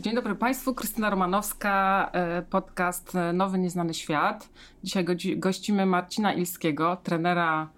Dzień 0.00 0.14
dobry 0.14 0.34
Państwu, 0.34 0.74
Krystyna 0.74 1.10
Romanowska, 1.10 2.10
e, 2.12 2.42
podcast 2.42 3.12
Nowy 3.32 3.58
Nieznany 3.58 3.94
Świat. 3.94 4.48
Dzisiaj 4.84 5.04
gościmy 5.36 5.86
Marcina 5.86 6.32
Ilskiego, 6.32 6.96
trenera 7.02 7.68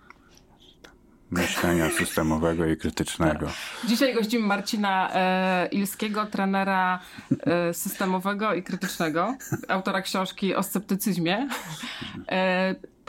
myślenia 1.30 1.90
systemowego 1.98 2.66
i 2.66 2.76
krytycznego. 2.76 3.46
Dzisiaj 3.84 4.14
gościmy 4.14 4.46
Marcina 4.46 5.10
e, 5.14 5.66
Ilskiego, 5.66 6.26
trenera 6.26 7.00
e, 7.46 7.74
systemowego 7.74 8.54
i 8.54 8.62
krytycznego, 8.62 9.36
autora 9.68 10.02
książki 10.02 10.54
o 10.54 10.62
sceptycyzmie. 10.62 11.48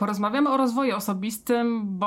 Porozmawiamy 0.02 0.50
o 0.50 0.56
rozwoju 0.56 0.96
osobistym, 0.96 1.98
bo 1.98 2.06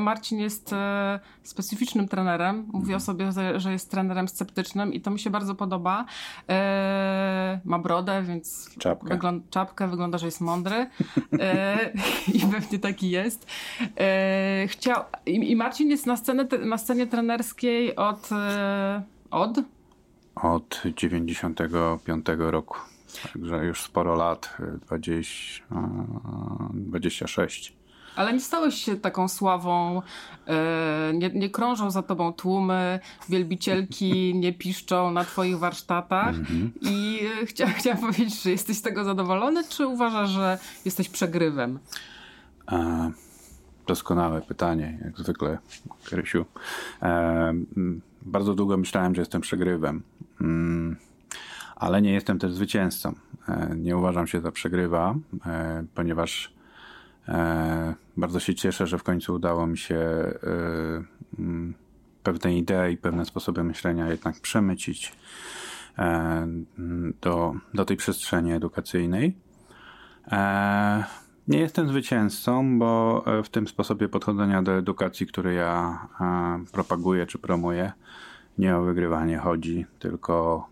Marcin 0.00 0.38
jest 0.38 0.72
e, 0.72 1.20
specyficznym 1.42 2.08
trenerem. 2.08 2.66
Mówi 2.72 2.94
o 2.94 2.96
mhm. 2.96 3.00
sobie, 3.00 3.32
że 3.60 3.72
jest 3.72 3.90
trenerem 3.90 4.28
sceptycznym 4.28 4.92
i 4.92 5.00
to 5.00 5.10
mi 5.10 5.18
się 5.18 5.30
bardzo 5.30 5.54
podoba. 5.54 6.04
E, 6.48 7.60
ma 7.64 7.78
brodę, 7.78 8.22
więc 8.22 8.74
czapkę, 8.78 9.08
wygląda, 9.08 9.46
czapkę, 9.50 9.88
wygląda 9.88 10.18
że 10.18 10.26
jest 10.26 10.40
mądry 10.40 10.86
e, 11.40 11.90
i 12.34 12.40
pewnie 12.40 12.78
taki 12.78 13.10
jest. 13.10 13.46
Chciał, 14.66 15.04
i, 15.26 15.56
Marcin 15.56 15.90
jest 15.90 16.06
na, 16.06 16.16
scenę, 16.16 16.48
na 16.64 16.78
scenie 16.78 17.06
trenerskiej 17.06 17.96
od... 17.96 18.30
od? 19.30 19.58
Od 20.34 20.82
95 20.96 22.26
roku. 22.38 22.91
Także 23.32 23.64
już 23.64 23.80
sporo 23.80 24.14
lat, 24.14 24.56
20, 24.86 25.64
26. 26.74 27.82
Ale 28.16 28.32
nie 28.32 28.40
stałeś 28.40 28.74
się 28.74 28.96
taką 28.96 29.28
sławą, 29.28 30.02
e, 30.46 31.12
nie, 31.14 31.30
nie, 31.30 31.50
krążą 31.50 31.90
za 31.90 32.02
tobą 32.02 32.32
tłumy, 32.32 33.00
wielbicielki 33.28 34.34
nie 34.44 34.52
piszczą 34.52 35.10
na 35.10 35.24
twoich 35.24 35.58
warsztatach 35.58 36.34
mm-hmm. 36.34 36.68
i 36.80 37.20
e, 37.42 37.46
chcia, 37.46 37.66
chciałam 37.66 38.00
powiedzieć, 38.00 38.42
że 38.42 38.50
jesteś 38.50 38.76
z 38.76 38.82
tego 38.82 39.04
zadowolony, 39.04 39.64
czy 39.68 39.86
uważasz, 39.86 40.30
że 40.30 40.58
jesteś 40.84 41.08
przegrywem? 41.08 41.78
E, 42.72 43.10
doskonałe 43.86 44.42
pytanie, 44.42 44.98
jak 45.04 45.18
zwykle, 45.18 45.58
Krysiu. 46.04 46.44
E, 47.02 47.52
bardzo 48.22 48.54
długo 48.54 48.76
myślałem, 48.76 49.14
że 49.14 49.20
jestem 49.20 49.40
przegrywem. 49.40 50.02
Mm 50.40 50.96
ale 51.82 52.02
nie 52.02 52.12
jestem 52.12 52.38
też 52.38 52.52
zwycięzcą. 52.52 53.14
E, 53.48 53.74
nie 53.76 53.96
uważam 53.96 54.26
się 54.26 54.40
za 54.40 54.52
przegrywa, 54.52 55.14
e, 55.46 55.84
ponieważ 55.94 56.54
e, 57.28 57.94
bardzo 58.16 58.40
się 58.40 58.54
cieszę, 58.54 58.86
że 58.86 58.98
w 58.98 59.02
końcu 59.02 59.34
udało 59.34 59.66
mi 59.66 59.78
się 59.78 60.00
mm, 61.38 61.74
pewne 62.22 62.56
idee 62.56 62.92
i 62.92 62.96
pewne 62.96 63.24
sposoby 63.24 63.64
myślenia 63.64 64.08
jednak 64.08 64.40
przemycić 64.40 65.12
do, 67.20 67.54
do 67.74 67.84
tej 67.84 67.96
przestrzeni 67.96 68.52
edukacyjnej. 68.52 69.36
Nie 71.48 71.58
jestem 71.58 71.88
zwycięzcą, 71.88 72.78
bo 72.78 73.24
w 73.44 73.48
tym 73.48 73.68
sposobie 73.68 74.08
podchodzenia 74.08 74.62
do 74.62 74.72
edukacji, 74.72 75.26
który 75.26 75.54
ja 75.54 75.98
propaguję 76.72 77.26
czy 77.26 77.38
promuję, 77.38 77.92
nie 78.58 78.76
o 78.76 78.82
wygrywanie 78.82 79.38
chodzi, 79.38 79.86
tylko 79.98 80.66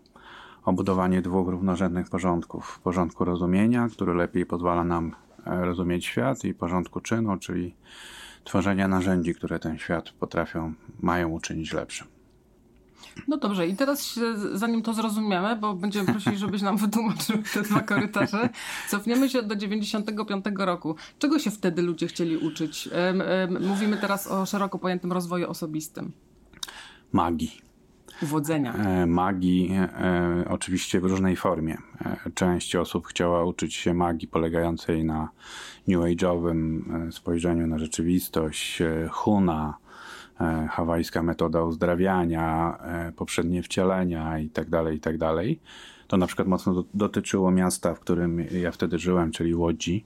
o 0.65 0.73
budowanie 0.73 1.21
dwóch 1.21 1.47
równorzędnych 1.47 2.09
porządków. 2.09 2.79
Porządku 2.83 3.25
rozumienia, 3.25 3.87
który 3.91 4.13
lepiej 4.13 4.45
pozwala 4.45 4.83
nam 4.83 5.15
e, 5.45 5.65
rozumieć 5.65 6.05
świat 6.05 6.43
i 6.43 6.53
porządku 6.53 7.01
czynu, 7.01 7.37
czyli 7.37 7.75
tworzenia 8.43 8.87
narzędzi, 8.87 9.35
które 9.35 9.59
ten 9.59 9.77
świat 9.77 10.09
potrafią, 10.09 10.73
mają 10.99 11.29
uczynić 11.29 11.73
lepszym. 11.73 12.07
No 13.27 13.37
dobrze, 13.37 13.67
i 13.67 13.75
teraz 13.75 14.19
zanim 14.53 14.81
to 14.81 14.93
zrozumiemy, 14.93 15.55
bo 15.55 15.73
będziemy 15.73 16.11
prosili, 16.11 16.37
żebyś 16.37 16.61
nam 16.61 16.77
wytłumaczył 16.77 17.37
te 17.53 17.61
dwa 17.61 17.81
korytarze, 17.81 18.49
cofniemy 18.89 19.29
się 19.29 19.43
do 19.43 19.55
95 19.55 20.45
roku. 20.57 20.95
Czego 21.19 21.39
się 21.39 21.51
wtedy 21.51 21.81
ludzie 21.81 22.07
chcieli 22.07 22.37
uczyć? 22.37 22.89
Mówimy 23.69 23.97
teraz 23.97 24.27
o 24.27 24.45
szeroko 24.45 24.79
pojętym 24.79 25.11
rozwoju 25.11 25.49
osobistym. 25.49 26.11
Magii 27.11 27.70
uwodzenia. 28.23 28.73
E, 28.73 29.05
magii, 29.05 29.71
e, 29.73 30.45
oczywiście 30.49 30.99
w 30.99 31.05
różnej 31.05 31.35
formie. 31.35 31.77
E, 32.05 32.31
część 32.35 32.75
osób 32.75 33.07
chciała 33.07 33.45
uczyć 33.45 33.75
się 33.75 33.93
magii 33.93 34.27
polegającej 34.27 35.05
na 35.05 35.29
new 35.87 35.99
age'owym 35.99 36.81
spojrzeniu 37.11 37.67
na 37.67 37.79
rzeczywistość, 37.79 38.81
huna, 39.11 39.77
hawajska 40.69 41.23
metoda 41.23 41.63
uzdrawiania, 41.63 42.77
poprzednie 43.15 43.63
wcielenia 43.63 44.39
itd., 44.39 44.69
tak 44.71 44.93
itd. 44.93 45.17
Tak 45.19 45.45
to 46.07 46.17
na 46.17 46.27
przykład 46.27 46.47
mocno 46.47 46.83
dotyczyło 46.93 47.51
miasta, 47.51 47.93
w 47.93 47.99
którym 47.99 48.45
ja 48.51 48.71
wtedy 48.71 48.99
żyłem, 48.99 49.31
czyli 49.31 49.55
Łodzi, 49.55 50.05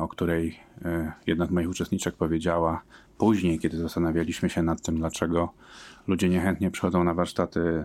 o 0.00 0.08
której 0.08 0.60
jedna 1.26 1.46
z 1.46 1.50
moich 1.50 1.68
uczestniczek 1.68 2.16
powiedziała 2.16 2.82
później, 3.18 3.58
kiedy 3.58 3.76
zastanawialiśmy 3.76 4.50
się 4.50 4.62
nad 4.62 4.82
tym, 4.82 4.96
dlaczego 4.96 5.52
ludzie 6.06 6.28
niechętnie 6.28 6.70
przychodzą 6.70 7.04
na 7.04 7.14
warsztaty 7.14 7.84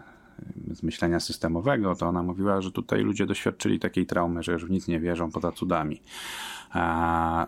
z 0.72 0.84
myślenia 0.84 1.20
systemowego, 1.20 1.96
to 1.96 2.08
ona 2.08 2.24
mówiła, 2.24 2.62
że 2.62 2.72
tutaj 2.72 3.02
ludzie 3.02 3.26
doświadczyli 3.26 3.80
takiej 3.80 4.06
traumy, 4.06 4.44
że 4.44 4.52
już 4.52 4.66
w 4.66 4.70
nic 4.70 4.88
nie 4.88 5.00
wierzą 5.00 5.32
poza 5.32 5.52
cudami. 5.52 6.02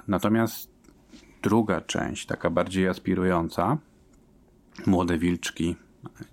natomiast 0.08 0.72
druga 1.42 1.82
część, 1.82 2.26
taka 2.26 2.50
bardziej 2.50 2.88
aspirująca, 2.88 3.78
młode 4.86 5.18
wilczki, 5.18 5.76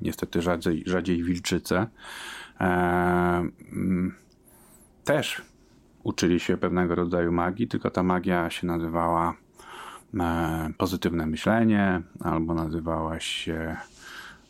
niestety 0.01 0.43
rzadziej, 0.43 0.83
rzadziej 0.87 1.23
wilczyce, 1.23 1.87
też 5.05 5.43
uczyli 6.06 6.41
się 6.41 6.56
pewnego 6.56 6.94
rodzaju 6.94 7.33
magii, 7.33 7.69
tylko 7.69 7.91
ta 7.91 8.03
magia 8.03 8.50
się 8.50 8.67
nazywała 8.67 9.34
e, 10.21 10.71
pozytywne 10.78 11.27
myślenie, 11.27 12.03
albo 12.21 12.55
nazywała 12.55 13.21
się 13.21 13.77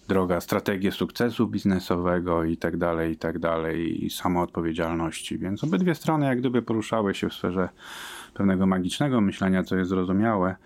droga, 0.08 0.40
strategię 0.40 0.92
sukcesu 0.92 1.46
biznesowego 1.46 2.44
i 2.44 2.56
tak 2.56 2.76
dalej, 2.76 3.12
i 3.12 3.16
tak 3.16 3.38
dalej, 3.38 4.04
i 4.04 4.10
samoodpowiedzialności. 4.10 5.38
Więc 5.38 5.64
obydwie 5.64 5.94
strony 5.94 6.26
jak 6.26 6.38
gdyby 6.38 6.62
poruszały 6.62 7.14
się 7.14 7.28
w 7.28 7.34
sferze 7.34 7.68
pewnego 8.34 8.66
magicznego 8.66 9.20
myślenia, 9.20 9.62
co 9.62 9.76
jest 9.76 9.90
zrozumiałe 9.90 10.56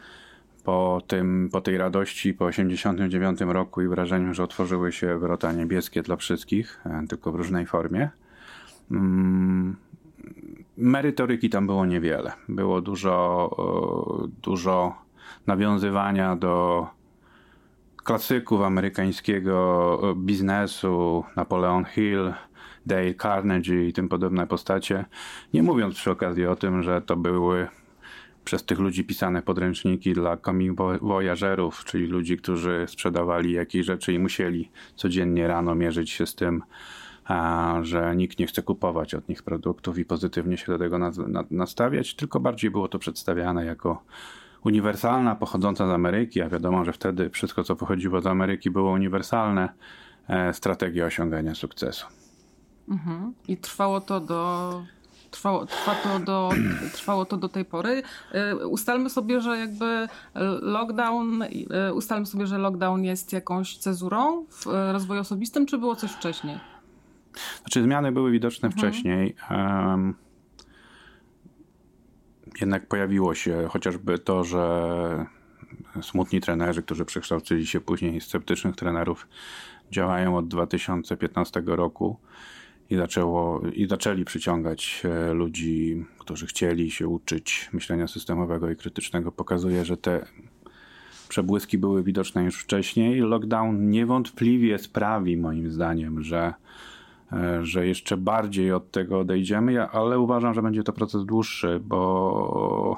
po, 0.65 1.03
tym, 1.07 1.49
po 1.53 1.61
tej 1.61 1.79
radości 1.79 2.35
po 2.35 2.45
89 2.45 3.41
roku 3.41 3.83
i 3.83 3.89
wrażeniu, 3.89 4.35
że 4.35 4.45
otworzyły 4.45 4.93
się 4.93 5.19
wrota 5.19 5.53
niebieskie 5.53 6.03
dla 6.03 6.17
wszystkich, 6.17 6.81
e, 6.87 7.07
tylko 7.09 7.33
w 7.33 7.35
różnej 7.35 7.67
formie. 7.67 8.11
Merytoryki 10.81 11.51
tam 11.51 11.67
było 11.67 11.87
niewiele. 11.87 12.33
Było 12.49 12.81
dużo, 12.81 13.51
dużo 14.43 14.95
nawiązywania 15.47 16.37
do 16.37 16.87
klasyków 17.97 18.63
amerykańskiego 18.63 19.99
biznesu, 20.17 21.25
Napoleon 21.37 21.85
Hill, 21.85 22.33
Dale 22.87 23.15
Carnegie 23.15 23.89
i 23.89 23.93
tym 23.93 24.09
podobne 24.09 24.47
postacie, 24.47 25.05
nie 25.55 25.63
mówiąc 25.63 25.95
przy 25.95 26.11
okazji 26.11 26.47
o 26.47 26.57
tym, 26.57 26.83
że 26.83 27.03
to 27.03 27.17
były 27.17 27.69
przez 28.45 28.65
tych 28.65 28.79
ludzi 28.79 29.05
pisane 29.05 29.43
podręczniki 29.43 30.13
dla 30.13 30.39
voyagerów, 31.01 31.85
czyli 31.85 32.07
ludzi, 32.07 32.37
którzy 32.37 32.85
sprzedawali 32.89 33.53
jakieś 33.53 33.87
rzeczy 33.87 34.13
i 34.13 34.19
musieli 34.19 34.71
codziennie 34.95 35.49
rano 35.49 35.75
mierzyć 35.75 36.11
się 36.11 36.27
z 36.27 36.35
tym, 36.35 36.63
że 37.83 38.17
nikt 38.17 38.39
nie 38.39 38.47
chce 38.47 38.63
kupować 38.63 39.15
od 39.15 39.29
nich 39.29 39.43
produktów 39.43 39.99
i 39.99 40.05
pozytywnie 40.05 40.57
się 40.57 40.67
do 40.67 40.79
tego 40.79 40.99
nastawiać, 41.51 42.15
tylko 42.15 42.41
bardziej 42.41 42.71
było 42.71 42.89
to 42.89 42.99
przedstawiane 42.99 43.65
jako 43.65 44.03
uniwersalna, 44.65 45.35
pochodząca 45.35 45.87
z 45.87 45.91
Ameryki, 45.91 46.43
a 46.43 46.49
wiadomo, 46.49 46.85
że 46.85 46.93
wtedy 46.93 47.31
wszystko, 47.31 47.65
co 47.65 47.77
pochodziło 47.77 48.21
z 48.21 48.27
Ameryki, 48.27 48.71
było 48.71 48.91
uniwersalne, 48.91 49.69
e, 50.29 50.55
strategia 50.55 51.07
osiągania 51.07 51.55
sukcesu. 51.55 52.07
Mhm. 52.89 53.35
I 53.49 53.57
trwało 53.57 54.01
to 54.01 54.21
do 54.21 54.83
trwało, 55.31 55.67
trwa 55.67 55.95
to 55.95 56.19
do, 56.19 56.51
trwało 56.97 57.25
to 57.25 57.37
do 57.37 57.49
tej 57.49 57.65
pory. 57.65 58.03
Ustalmy 58.69 59.11
sobie, 59.11 59.41
że 59.41 59.59
jakby 59.59 60.09
lockdown, 60.63 61.45
ustalmy 61.95 62.27
sobie, 62.27 62.47
że 62.47 62.59
lockdown 62.59 63.05
jest 63.05 63.33
jakąś 63.33 63.77
cezurą 63.77 64.45
w 64.51 64.67
rozwoju 64.93 65.21
osobistym, 65.21 65.67
czy 65.67 65.79
było 65.79 65.97
coś 65.97 66.11
wcześniej? 66.11 66.61
Znaczy 67.61 67.83
zmiany 67.83 68.13
były 68.13 68.31
widoczne 68.31 68.69
mhm. 68.69 68.93
wcześniej. 68.93 69.35
Um, 69.51 70.15
jednak 72.61 72.87
pojawiło 72.87 73.35
się 73.35 73.69
chociażby 73.71 74.19
to, 74.19 74.45
że 74.45 75.27
smutni 76.03 76.41
trenerzy, 76.41 76.83
którzy 76.83 77.05
przekształcili 77.05 77.67
się 77.67 77.81
później 77.81 78.21
z 78.21 78.25
sceptycznych 78.25 78.77
trenerów, 78.77 79.29
działają 79.91 80.37
od 80.37 80.49
2015 80.49 81.63
roku 81.67 82.17
i, 82.91 82.97
zaczęło, 82.97 83.63
i 83.73 83.87
zaczęli 83.89 84.25
przyciągać 84.25 85.03
e, 85.05 85.35
ludzi, 85.35 86.05
którzy 86.19 86.47
chcieli 86.47 86.91
się 86.91 87.09
uczyć 87.09 87.71
myślenia 87.73 88.09
systemowego 88.09 88.71
i 88.71 88.77
krytycznego. 88.77 89.33
Pokazuje, 89.33 89.85
że 89.85 89.97
te 89.97 90.27
przebłyski 91.29 91.79
były 91.79 92.03
widoczne 92.03 92.45
już 92.45 92.63
wcześniej. 92.63 93.21
Lockdown 93.21 93.91
niewątpliwie 93.91 94.79
sprawi, 94.79 95.37
moim 95.37 95.71
zdaniem, 95.71 96.23
że, 96.23 96.55
że 97.63 97.87
jeszcze 97.87 98.17
bardziej 98.17 98.73
od 98.73 98.91
tego 98.91 99.19
odejdziemy, 99.19 99.89
ale 99.89 100.19
uważam, 100.19 100.55
że 100.55 100.63
będzie 100.63 100.83
to 100.83 100.93
proces 100.93 101.25
dłuższy, 101.25 101.81
bo 101.85 102.97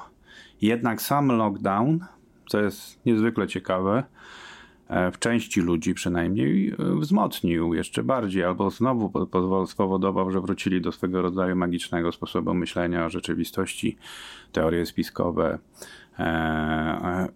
jednak 0.61 1.02
sam 1.02 1.29
lockdown, 1.29 1.99
co 2.46 2.61
jest 2.61 3.06
niezwykle 3.06 3.49
ciekawe, 3.49 4.05
E, 4.93 5.11
w 5.11 5.19
części 5.19 5.61
ludzi 5.61 5.94
przynajmniej 5.94 6.69
e, 6.69 6.75
wzmocnił 7.00 7.75
jeszcze 7.75 8.02
bardziej, 8.02 8.44
albo 8.44 8.70
znowu 8.70 9.12
spowodował, 9.67 10.31
że 10.31 10.40
wrócili 10.40 10.81
do 10.81 10.93
swego 10.93 11.23
rodzaju 11.23 11.56
magicznego 11.56 12.12
sposobu 12.12 12.55
myślenia 12.55 13.06
o 13.06 13.11
rzeczywistości, 13.11 13.96
teorie 14.52 14.87
spiskowe, 14.87 15.58
e, 16.19 16.23
e, 16.23 17.28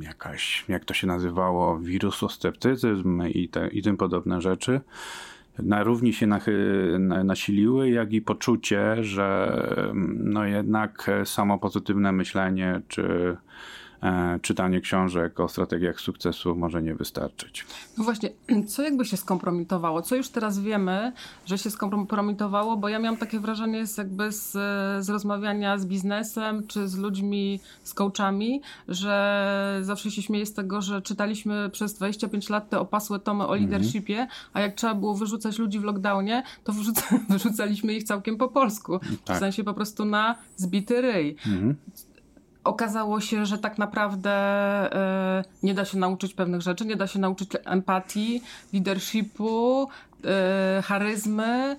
jakaś, 0.00 0.64
jak 0.68 0.84
to 0.84 0.94
się 0.94 1.06
nazywało, 1.06 1.78
wirusosceptycyzm 1.78 3.22
i, 3.26 3.48
te, 3.48 3.68
i 3.68 3.82
tym 3.82 3.96
podobne 3.96 4.40
rzeczy. 4.40 4.80
Na 5.62 5.82
równi 5.82 6.12
się 6.12 6.26
nasiliły, 7.24 7.90
jak 7.90 8.12
i 8.12 8.20
poczucie, 8.20 9.04
że 9.04 9.52
no 10.14 10.44
jednak 10.44 11.10
samo 11.24 11.58
pozytywne 11.58 12.12
myślenie, 12.12 12.80
czy 12.88 13.02
E, 13.02 13.36
czytanie 14.42 14.80
książek 14.80 15.40
o 15.40 15.48
strategiach 15.48 16.00
sukcesu 16.00 16.56
może 16.56 16.82
nie 16.82 16.94
wystarczyć. 16.94 17.66
No 17.98 18.04
właśnie, 18.04 18.30
co 18.68 18.82
jakby 18.82 19.04
się 19.04 19.16
skompromitowało? 19.16 20.02
Co 20.02 20.16
już 20.16 20.28
teraz 20.28 20.58
wiemy, 20.58 21.12
że 21.46 21.58
się 21.58 21.70
skompromitowało? 21.70 22.76
Bo 22.76 22.88
ja 22.88 22.98
miałam 22.98 23.16
takie 23.16 23.40
wrażenie 23.40 23.86
z 23.86 23.96
jakby 23.98 24.32
z, 24.32 24.52
z 25.04 25.08
rozmawiania 25.08 25.78
z 25.78 25.86
biznesem 25.86 26.66
czy 26.66 26.88
z 26.88 26.96
ludźmi, 26.96 27.60
z 27.82 27.94
coachami, 27.94 28.62
że 28.88 29.78
zawsze 29.82 30.10
się 30.10 30.22
śmieję 30.22 30.46
z 30.46 30.54
tego, 30.54 30.82
że 30.82 31.02
czytaliśmy 31.02 31.70
przez 31.70 31.94
25 31.94 32.48
lat 32.48 32.68
te 32.68 32.80
opasłe 32.80 33.18
tomy 33.18 33.46
o 33.46 33.56
mhm. 33.56 33.62
leadershipie, 33.62 34.26
a 34.52 34.60
jak 34.60 34.74
trzeba 34.74 34.94
było 34.94 35.14
wyrzucać 35.14 35.58
ludzi 35.58 35.78
w 35.78 35.84
lockdownie, 35.84 36.42
to 36.64 36.72
wyrzuca, 36.72 37.02
wyrzucaliśmy 37.28 37.94
ich 37.94 38.04
całkiem 38.04 38.36
po 38.36 38.48
polsku. 38.48 39.00
Tak. 39.24 39.36
W 39.36 39.40
sensie 39.40 39.64
po 39.64 39.74
prostu 39.74 40.04
na 40.04 40.34
zbity 40.56 41.00
ryj. 41.00 41.36
Mhm 41.46 41.76
okazało 42.64 43.20
się, 43.20 43.46
że 43.46 43.58
tak 43.58 43.78
naprawdę 43.78 44.30
y, 45.40 45.44
nie 45.62 45.74
da 45.74 45.84
się 45.84 45.98
nauczyć 45.98 46.34
pewnych 46.34 46.60
rzeczy, 46.60 46.86
nie 46.86 46.96
da 46.96 47.06
się 47.06 47.18
nauczyć 47.18 47.50
empatii, 47.64 48.42
leadershipu, 48.72 49.88
y, 49.88 50.82
charyzmy. 50.82 51.76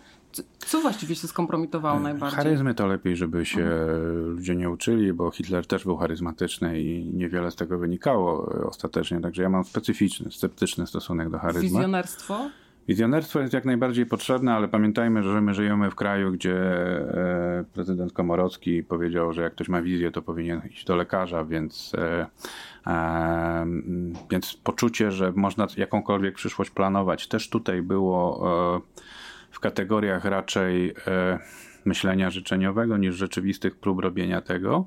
Co 0.60 0.82
właściwie 0.82 1.16
się 1.16 1.28
skompromitowało 1.28 1.98
e, 1.98 2.02
najbardziej? 2.02 2.38
Charyzmy 2.38 2.76
to 2.76 2.88
lepiej, 2.88 3.16
żeby 3.16 3.46
się 3.46 3.62
mhm. 3.62 4.26
ludzie 4.30 4.56
nie 4.56 4.70
uczyli, 4.70 5.14
bo 5.14 5.32
Hitler 5.32 5.68
też 5.68 5.84
był 5.84 5.98
charyzmatyczny 5.98 6.82
i 6.82 7.06
niewiele 7.06 7.52
z 7.52 7.56
tego 7.56 7.78
wynikało 7.78 8.46
ostatecznie. 8.66 9.22
Także 9.22 9.44
ja 9.44 9.50
mam 9.50 9.66
specyficzny, 9.66 10.32
sceptyczny 10.32 10.88
stosunek 10.88 11.30
do 11.30 11.40
charyzmy. 11.40 11.62
Wizjonerstwo? 11.62 12.50
Wizjonerstwo 12.88 13.40
jest 13.40 13.54
jak 13.54 13.66
najbardziej 13.66 14.06
potrzebne, 14.06 14.54
ale 14.54 14.68
pamiętajmy, 14.68 15.24
że 15.24 15.42
my 15.42 15.54
żyjemy 15.54 15.92
w 15.92 15.96
kraju, 15.96 16.32
gdzie 16.32 16.56
e, 16.56 17.64
prezydent 17.74 18.14
Komorowski 18.14 18.84
powiedział, 18.84 19.34
że 19.34 19.42
jak 19.42 19.54
ktoś 19.54 19.70
ma 19.70 19.82
wizję, 19.82 20.12
to 20.12 20.22
powinien 20.22 20.62
iść 20.70 20.86
do 20.86 20.96
lekarza, 20.96 21.46
więc, 21.46 21.94
e, 21.98 22.26
e, 22.88 23.66
więc 24.32 24.54
poczucie, 24.64 25.12
że 25.12 25.32
można 25.36 25.68
jakąkolwiek 25.78 26.36
przyszłość 26.36 26.72
planować, 26.72 27.28
też 27.28 27.50
tutaj 27.50 27.82
było 27.82 28.42
w 29.52 29.60
kategoriach 29.60 30.26
raczej 30.26 30.94
myślenia 31.86 32.30
życzeniowego 32.30 32.98
niż 32.98 33.16
rzeczywistych 33.16 33.76
prób 33.76 34.00
robienia 34.00 34.42
tego. 34.42 34.86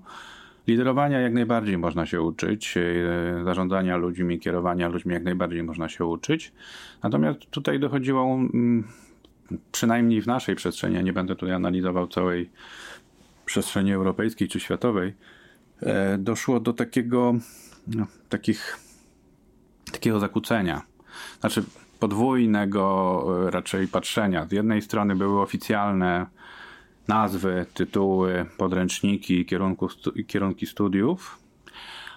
Liderowania 0.67 1.21
jak 1.21 1.33
najbardziej 1.33 1.79
można 1.79 2.07
się 2.07 2.23
uczyć, 2.23 2.75
e, 2.77 3.45
zarządzania 3.45 3.97
ludźmi, 3.97 4.39
kierowania 4.39 4.89
ludźmi 4.89 5.13
jak 5.13 5.25
najbardziej 5.25 5.63
można 5.63 5.89
się 5.89 6.05
uczyć. 6.05 6.53
Natomiast 7.03 7.41
tutaj 7.51 7.81
dochodziło, 7.81 8.25
mm, 8.25 8.85
przynajmniej 9.73 10.23
w 10.23 10.27
naszej 10.27 10.55
przestrzeni, 10.55 10.95
ja 10.95 11.03
nie 11.03 11.13
będę 11.13 11.37
tutaj 11.37 11.55
analizował 11.55 12.07
całej 12.07 12.51
przestrzeni 13.47 13.93
europejskiej 13.93 14.49
czy 14.49 14.61
światowej, 14.61 15.15
e, 15.83 16.19
doszło 16.19 16.61
do 16.61 16.73
takiego, 16.73 17.35
no, 17.87 18.07
takich, 18.29 18.79
takiego 19.93 20.21
zakłócenia. 20.21 20.83
Znaczy 21.41 21.65
podwójnego 22.01 23.25
e, 23.47 23.51
raczej 23.51 23.89
patrzenia. 23.89 24.47
Z 24.47 24.53
jednej 24.53 24.83
strony 24.83 25.17
były 25.17 25.41
oficjalne 25.41 26.27
nazwy, 27.09 27.67
tytuły, 27.75 28.47
podręczniki, 28.57 29.45
kierunku, 29.45 29.89
kierunki 30.27 30.67
studiów, 30.67 31.39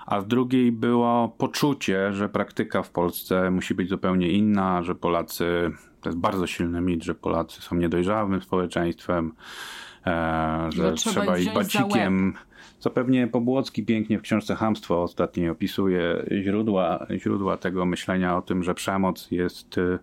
a 0.05 0.21
z 0.21 0.27
drugiej 0.27 0.71
było 0.71 1.35
poczucie, 1.37 2.13
że 2.13 2.29
praktyka 2.29 2.83
w 2.83 2.89
Polsce 2.89 3.51
musi 3.51 3.75
być 3.75 3.89
zupełnie 3.89 4.31
inna, 4.31 4.83
że 4.83 4.95
Polacy, 4.95 5.71
to 6.01 6.09
jest 6.09 6.19
bardzo 6.19 6.47
silny 6.47 6.81
mit, 6.81 7.03
że 7.03 7.15
Polacy 7.15 7.61
są 7.61 7.75
niedojrzałym 7.75 8.41
społeczeństwem, 8.41 9.33
e, 10.05 10.69
że, 10.71 10.93
trzeba, 10.93 11.21
trzeba 11.21 11.37
ich 11.37 11.53
bacikiem. 11.53 12.33
Co 12.79 12.89
pewnie 12.89 13.27
Pobłocki 13.27 13.85
pięknie 13.85 14.19
w 14.19 14.21
książce 14.21 14.55
Hamstwo 14.55 15.03
ostatniej 15.03 15.49
opisuje 15.49 16.25
źródła, 16.43 17.07
źródła 17.17 17.57
tego 17.57 17.85
myślenia 17.85 18.37
o 18.37 18.41
tym, 18.41 18.63
że 18.63 18.73
przemoc 18.73 19.31
jest 19.31 19.77
e, 19.77 19.99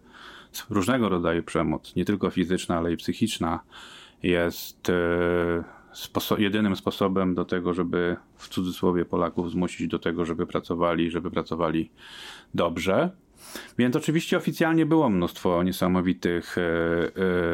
różnego 0.71 1.09
rodzaju 1.09 1.43
przemoc, 1.43 1.97
nie 1.97 2.05
tylko 2.05 2.31
fizyczna, 2.31 2.79
ale 2.79 2.93
i 2.93 2.97
psychiczna 2.97 3.61
jest 4.25 4.91
e, 4.91 4.95
sposo 5.93 6.39
jedynym 6.39 6.77
sposobem 6.77 7.35
do 7.35 7.45
tego, 7.45 7.75
żeby 7.75 8.17
w 8.37 8.49
cudzysłowie 8.49 9.05
Polaków 9.05 9.51
zmusić 9.51 9.89
do 9.89 9.99
tego, 9.99 10.25
żeby 10.25 10.47
pracowali, 10.47 11.11
żeby 11.11 11.31
pracowali 11.31 11.91
dobrze. 12.55 13.11
Więc 13.79 13.97
oczywiście 13.97 14.37
oficjalnie 14.37 14.87
było 14.87 15.11
mnóstwo 15.11 15.63
niesamowitych 15.63 16.59
e, 16.59 16.63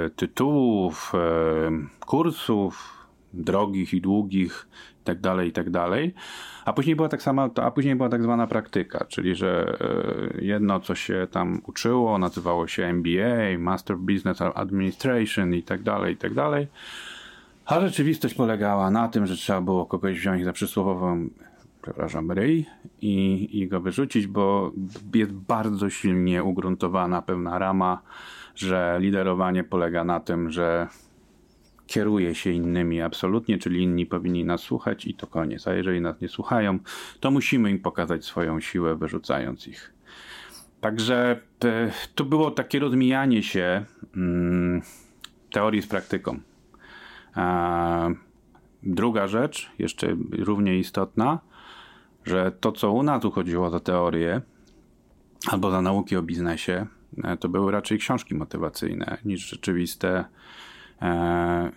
e, 0.06 0.10
tytułów, 0.10 1.12
kursów, 2.06 2.99
drogich 3.32 3.94
i 3.94 4.00
długich, 4.00 4.68
tak 5.04 5.20
dalej, 5.20 5.48
i 5.48 5.52
tak 5.52 5.70
dalej. 5.70 6.14
A 6.64 6.72
później 6.72 6.96
była 6.96 7.08
tak 7.08 7.22
sama, 7.22 7.50
a 7.62 7.70
później 7.70 7.96
była 7.96 8.08
tak 8.08 8.22
zwana 8.22 8.46
praktyka, 8.46 9.04
czyli 9.08 9.34
że 9.34 9.78
e, 10.38 10.44
jedno, 10.44 10.80
co 10.80 10.94
się 10.94 11.26
tam 11.30 11.60
uczyło, 11.66 12.18
nazywało 12.18 12.66
się 12.66 12.86
MBA, 12.86 13.58
Master 13.58 13.96
Business 13.96 14.42
Administration 14.42 15.54
i 15.54 15.62
tak 15.62 15.82
dalej, 15.82 16.14
i 16.14 16.16
tak 16.16 16.34
dalej. 16.34 16.66
A 17.66 17.80
rzeczywistość 17.80 18.34
polegała 18.34 18.90
na 18.90 19.08
tym, 19.08 19.26
że 19.26 19.36
trzeba 19.36 19.60
było 19.60 19.86
kogoś 19.86 20.18
wziąć 20.18 20.44
za 20.44 20.52
przysłowową, 20.52 21.28
przepraszam, 21.82 22.30
ryj 22.30 22.66
i, 23.00 23.48
i 23.52 23.68
go 23.68 23.80
wyrzucić, 23.80 24.26
bo 24.26 24.72
jest 25.14 25.32
bardzo 25.32 25.90
silnie 25.90 26.44
ugruntowana 26.44 27.22
pewna 27.22 27.58
rama, 27.58 28.02
że 28.54 28.96
liderowanie 29.00 29.64
polega 29.64 30.04
na 30.04 30.20
tym, 30.20 30.50
że 30.50 30.88
kieruje 31.90 32.34
się 32.34 32.50
innymi 32.50 33.00
absolutnie, 33.00 33.58
czyli 33.58 33.82
inni 33.82 34.06
powinni 34.06 34.44
nas 34.44 34.60
słuchać 34.60 35.06
i 35.06 35.14
to 35.14 35.26
koniec. 35.26 35.68
A 35.68 35.74
jeżeli 35.74 36.00
nas 36.00 36.20
nie 36.20 36.28
słuchają, 36.28 36.78
to 37.20 37.30
musimy 37.30 37.70
im 37.70 37.78
pokazać 37.78 38.24
swoją 38.24 38.60
siłę, 38.60 38.96
wyrzucając 38.96 39.68
ich. 39.68 39.92
Także 40.80 41.40
e, 41.64 41.92
to 42.14 42.24
było 42.24 42.50
takie 42.50 42.78
rozmijanie 42.78 43.42
się 43.42 43.84
mm, 44.16 44.82
teorii 45.52 45.82
z 45.82 45.86
praktyką. 45.86 46.40
druga 48.82 49.26
rzecz, 49.26 49.70
jeszcze 49.78 50.16
równie 50.38 50.78
istotna, 50.78 51.38
że 52.24 52.52
to, 52.60 52.72
co 52.72 52.92
u 52.92 53.02
nas 53.02 53.24
uchodziło 53.24 53.70
za 53.70 53.80
teorię 53.80 54.40
albo 55.50 55.70
za 55.70 55.82
nauki 55.82 56.16
o 56.16 56.22
biznesie, 56.22 56.86
e, 57.24 57.36
to 57.36 57.48
były 57.48 57.72
raczej 57.72 57.98
książki 57.98 58.34
motywacyjne 58.34 59.18
niż 59.24 59.48
rzeczywiste 59.48 60.24
e, 61.02 61.70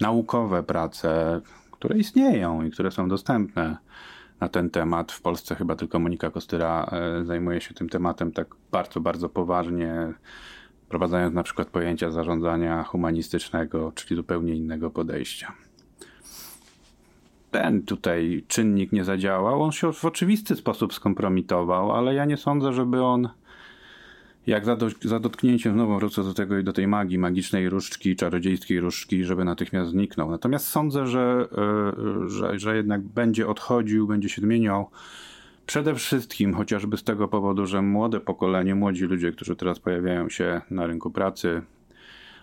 naukowe 0.00 0.62
prace, 0.62 1.40
które 1.70 1.98
istnieją 1.98 2.62
i 2.62 2.70
które 2.70 2.90
są 2.90 3.08
dostępne 3.08 3.76
na 4.40 4.48
ten 4.48 4.70
temat. 4.70 5.12
W 5.12 5.22
Polsce 5.22 5.54
chyba 5.54 5.76
tylko 5.76 5.98
Monika 5.98 6.30
Kostyra 6.30 6.90
e, 6.92 7.24
zajmuje 7.24 7.60
się 7.60 7.74
tym 7.74 7.88
tematem 7.88 8.32
tak 8.32 8.46
bardzo, 8.70 9.00
bardzo 9.00 9.28
poważnie. 9.28 10.12
wprowadzając 10.84 11.34
na 11.34 11.42
przykład 11.42 11.68
pojęcia 11.68 12.10
zarządzania 12.10 12.82
humanistycznego, 12.82 13.92
czyli 13.94 14.16
zupełnie 14.16 14.54
innego 14.54 14.90
podejścia. 14.90 15.52
Ten 17.50 17.82
tutaj 17.82 18.44
czynnik 18.48 18.92
nie 18.92 19.04
zadziałał, 19.04 19.62
on 19.62 19.72
się 19.72 19.92
w 19.92 20.04
oczywisty 20.04 20.56
sposób 20.56 20.94
skompromitował, 20.94 21.92
ale 21.92 22.14
ja 22.14 22.24
nie 22.24 22.36
sądzę, 22.36 22.72
żeby 22.72 23.02
on 23.02 23.28
jak 24.50 24.64
za, 24.64 24.76
do, 24.76 24.88
za 25.02 25.20
dotknięciem, 25.20 25.72
znowu 25.74 25.96
wrócę 25.96 26.24
do 26.24 26.34
tego 26.34 26.58
i 26.58 26.64
do 26.64 26.72
tej 26.72 26.86
magii, 26.86 27.18
magicznej 27.18 27.68
różdżki, 27.68 28.16
czarodziejskiej 28.16 28.80
różdżki, 28.80 29.24
żeby 29.24 29.44
natychmiast 29.44 29.90
zniknął. 29.90 30.30
Natomiast 30.30 30.66
sądzę, 30.66 31.06
że, 31.06 31.48
yy, 32.22 32.28
że, 32.28 32.58
że 32.58 32.76
jednak 32.76 33.02
będzie 33.02 33.48
odchodził, 33.48 34.06
będzie 34.06 34.28
się 34.28 34.42
zmieniał. 34.42 34.90
Przede 35.66 35.94
wszystkim 35.94 36.54
chociażby 36.54 36.96
z 36.96 37.04
tego 37.04 37.28
powodu, 37.28 37.66
że 37.66 37.82
młode 37.82 38.20
pokolenie, 38.20 38.74
młodzi 38.74 39.04
ludzie, 39.04 39.32
którzy 39.32 39.56
teraz 39.56 39.78
pojawiają 39.78 40.28
się 40.28 40.60
na 40.70 40.86
rynku 40.86 41.10
pracy, 41.10 41.62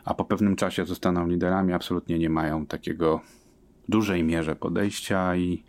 a 0.06 0.14
po 0.14 0.26
pewnym 0.26 0.56
czasie 0.56 0.86
zostaną 0.86 1.28
liderami, 1.28 1.74
absolutnie 1.74 2.20
nie 2.20 2.30
mają 2.30 2.66
takiego 2.66 3.22
dużej 3.90 4.24
mierze 4.24 4.56
podejścia 4.56 5.36
i 5.36 5.64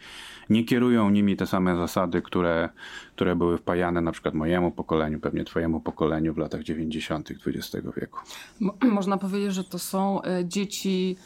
nie 0.51 0.65
kierują 0.65 1.11
nimi 1.11 1.37
te 1.37 1.47
same 1.47 1.77
zasady, 1.77 2.23
które, 2.23 2.69
które 3.15 3.37
były 3.37 3.59
wpajane 3.59 4.01
na 4.01 4.13
przykład 4.13 4.35
mojemu 4.35 4.71
pokoleniu, 4.71 5.21
pewnie 5.21 5.45
twojemu 5.45 5.81
pokoleniu 5.81 6.35
w 6.35 6.39
latach 6.39 6.63
90. 6.63 7.31
XX 7.47 7.87
wieku. 7.97 8.19
Mo 8.61 8.75
można 8.83 9.19
powiedzieć, 9.19 9.55
że 9.55 9.65
to 9.65 9.79
są 9.79 10.23
e, 10.23 10.45
dzieci 10.45 11.17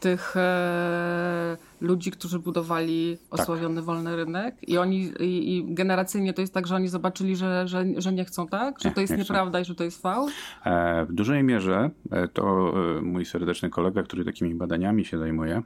tych 0.00 0.36
e, 0.36 1.56
ludzi, 1.80 2.10
którzy 2.10 2.38
budowali 2.38 3.18
tak. 3.30 3.40
osławiony 3.40 3.76
tak. 3.76 3.84
wolny 3.84 4.16
rynek 4.16 4.68
i 4.68 4.78
oni 4.78 5.12
i, 5.20 5.56
i, 5.56 5.74
generacyjnie 5.74 6.32
to 6.32 6.40
jest 6.40 6.54
tak, 6.54 6.66
że 6.66 6.74
oni 6.74 6.88
zobaczyli, 6.88 7.36
że, 7.36 7.68
że, 7.68 7.84
że 7.96 8.12
nie 8.12 8.24
chcą 8.24 8.46
tak, 8.46 8.80
że 8.80 8.88
nie, 8.88 8.94
to 8.94 9.00
jest 9.00 9.10
nie 9.10 9.18
nieprawda 9.18 9.58
chcą. 9.58 9.62
i 9.62 9.64
że 9.64 9.74
to 9.74 9.84
jest 9.84 10.02
fałsz? 10.02 10.32
E, 10.64 11.04
w 11.04 11.12
dużej 11.12 11.42
mierze 11.42 11.90
e, 12.10 12.28
to 12.28 12.72
e, 12.98 13.02
mój 13.02 13.24
serdeczny 13.24 13.70
kolega, 13.70 14.02
który 14.02 14.24
takimi 14.24 14.54
badaniami 14.54 15.04
się 15.04 15.18
zajmuje, 15.18 15.62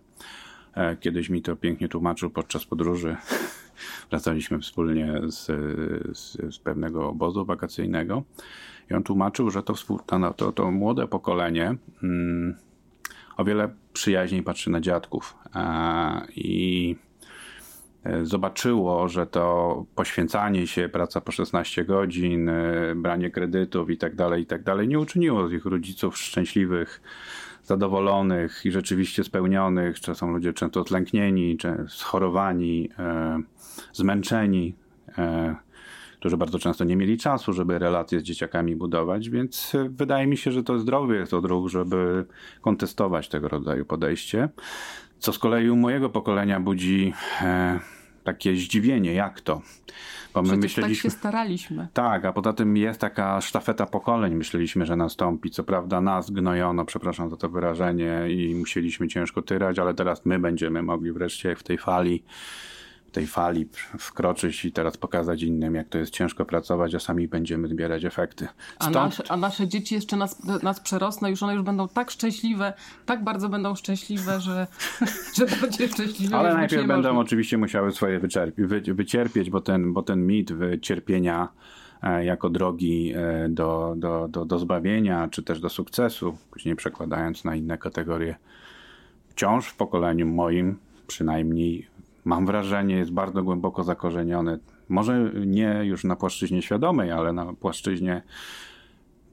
kiedyś 1.00 1.28
mi 1.28 1.42
to 1.42 1.56
pięknie 1.56 1.88
tłumaczył 1.88 2.30
podczas 2.30 2.64
podróży. 2.64 3.16
Wracaliśmy 4.10 4.58
wspólnie 4.58 5.20
z, 5.26 5.46
z, 6.18 6.54
z, 6.54 6.58
pewnego 6.58 7.08
obozu 7.08 7.44
wakacyjnego 7.44 8.22
i 8.90 8.94
on 8.94 9.02
tłumaczył, 9.02 9.50
że 9.50 9.62
to, 9.62 9.74
to, 10.36 10.52
to 10.52 10.70
młode 10.70 11.08
pokolenie 11.08 11.76
mm, 12.02 12.56
o 13.36 13.44
wiele 13.44 13.68
przyjaźniej 13.92 14.42
patrzy 14.42 14.70
na 14.70 14.80
dziadków 14.80 15.34
e, 15.54 16.26
i 16.36 16.96
e, 18.04 18.26
zobaczyło, 18.26 19.08
że 19.08 19.26
to 19.26 19.84
poświęcanie 19.94 20.66
się, 20.66 20.88
praca 20.88 21.20
po 21.20 21.32
16 21.32 21.84
godzin, 21.84 22.50
branie 22.96 23.30
kredytów 23.30 23.90
i 23.90 23.96
tak 23.96 24.14
dalej, 24.16 24.42
i 24.42 24.46
tak 24.46 24.62
dalej, 24.62 24.88
nie 24.88 24.98
uczyniło 24.98 25.48
ich 25.48 25.64
rodziców 25.64 26.18
szczęśliwych, 26.18 27.00
zadowolonych 27.70 28.62
i 28.64 28.70
rzeczywiście 28.70 29.24
spełnionych, 29.24 30.00
czy 30.00 30.14
są 30.14 30.32
ludzie 30.32 30.52
często 30.52 30.84
zlęknieni, 30.84 31.56
czy 31.56 31.84
schorowani, 31.88 32.90
e, 32.98 33.40
zmęczeni, 33.92 34.74
e, 35.18 35.56
którzy 36.18 36.36
bardzo 36.36 36.58
często 36.58 36.84
nie 36.84 36.96
mieli 36.96 37.18
czasu, 37.18 37.52
żeby 37.52 37.78
relacje 37.78 38.20
z 38.20 38.22
dzieciakami 38.22 38.76
budować, 38.76 39.30
więc 39.30 39.74
e, 39.74 39.88
wydaje 39.88 40.26
mi 40.26 40.36
się, 40.36 40.52
że 40.52 40.62
to 40.62 40.78
zdrowy 40.78 41.16
jest 41.16 41.34
odruch, 41.34 41.68
żeby 41.68 42.24
kontestować 42.60 43.28
tego 43.28 43.48
rodzaju 43.48 43.84
podejście. 43.84 44.48
Co 45.18 45.32
z 45.32 45.38
kolei 45.38 45.70
u 45.70 45.76
mojego 45.76 46.10
pokolenia 46.10 46.60
budzi 46.60 47.12
e, 47.42 47.80
takie 48.34 48.56
zdziwienie, 48.56 49.14
jak 49.14 49.40
to? 49.40 49.62
Bo 50.34 50.42
my 50.42 50.49
Przecież 50.49 50.62
myśleliśmy, 50.62 51.10
tak 51.10 51.12
się 51.12 51.18
staraliśmy. 51.18 51.88
Tak, 51.92 52.25
a 52.25 52.32
poza 52.32 52.52
tym 52.52 52.76
jest 52.76 53.00
taka 53.00 53.40
sztafeta 53.40 53.87
pokoleń, 53.87 54.34
myśleliśmy, 54.34 54.87
że 54.87 54.96
nastąpi. 54.96 55.50
Co 55.50 55.64
prawda 55.64 56.00
nas 56.00 56.30
gnojono, 56.30 56.84
przepraszam 56.84 57.30
za 57.30 57.37
to 57.37 57.49
wyrażenie, 57.49 58.26
i 58.28 58.54
musieliśmy 58.54 59.08
ciężko 59.08 59.42
tyrać, 59.42 59.78
ale 59.78 59.94
teraz 59.94 60.26
my 60.26 60.38
będziemy 60.38 60.82
mogli 60.82 61.12
wreszcie 61.12 61.56
w 61.56 61.62
tej 61.62 61.78
fali 61.78 62.22
tej 63.12 63.26
fali 63.26 63.68
wkroczyć 63.98 64.64
i 64.64 64.72
teraz 64.72 64.96
pokazać 64.96 65.42
innym, 65.42 65.74
jak 65.74 65.88
to 65.88 65.98
jest 65.98 66.12
ciężko 66.12 66.44
pracować, 66.44 66.94
a 66.94 67.00
sami 67.00 67.28
będziemy 67.28 67.68
zbierać 67.68 68.04
efekty. 68.04 68.48
Stąd... 68.80 68.96
A, 68.96 69.04
nasze, 69.04 69.22
a 69.28 69.36
nasze 69.36 69.68
dzieci 69.68 69.94
jeszcze 69.94 70.16
nas, 70.16 70.44
nas 70.62 70.80
przerosną, 70.80 71.28
już 71.28 71.42
one 71.42 71.54
już 71.54 71.62
będą 71.62 71.88
tak 71.88 72.10
szczęśliwe, 72.10 72.72
tak 73.06 73.24
bardzo 73.24 73.48
będą 73.48 73.74
szczęśliwe, 73.74 74.40
że, 74.40 74.66
że 75.36 75.46
będzie 75.46 75.88
szczęśliwe. 75.88 76.36
Ale 76.36 76.54
najpierw 76.54 76.86
będą 76.86 77.08
można. 77.08 77.20
oczywiście 77.20 77.58
musiały 77.58 77.92
swoje 77.92 78.18
wyczerpi, 78.18 78.64
wy, 78.64 78.80
wycierpieć, 78.80 79.50
bo 79.50 79.60
ten, 79.60 79.92
bo 79.92 80.02
ten 80.02 80.26
mit 80.26 80.52
cierpienia 80.82 81.48
e, 82.02 82.24
jako 82.24 82.50
drogi 82.50 83.12
e, 83.16 83.48
do, 83.48 83.94
do, 83.96 84.28
do, 84.28 84.44
do 84.44 84.58
zbawienia, 84.58 85.28
czy 85.28 85.42
też 85.42 85.60
do 85.60 85.68
sukcesu, 85.68 86.38
później 86.50 86.76
przekładając 86.76 87.44
na 87.44 87.56
inne 87.56 87.78
kategorie, 87.78 88.36
wciąż 89.28 89.66
w 89.66 89.76
pokoleniu 89.76 90.26
moim 90.26 90.78
przynajmniej 91.06 91.89
mam 92.30 92.46
wrażenie, 92.46 92.94
jest 92.94 93.10
bardzo 93.12 93.42
głęboko 93.42 93.84
zakorzeniony. 93.84 94.58
Może 94.88 95.32
nie 95.46 95.80
już 95.84 96.04
na 96.04 96.16
płaszczyźnie 96.16 96.62
świadomej, 96.62 97.10
ale 97.12 97.32
na 97.32 97.52
płaszczyźnie 97.52 98.22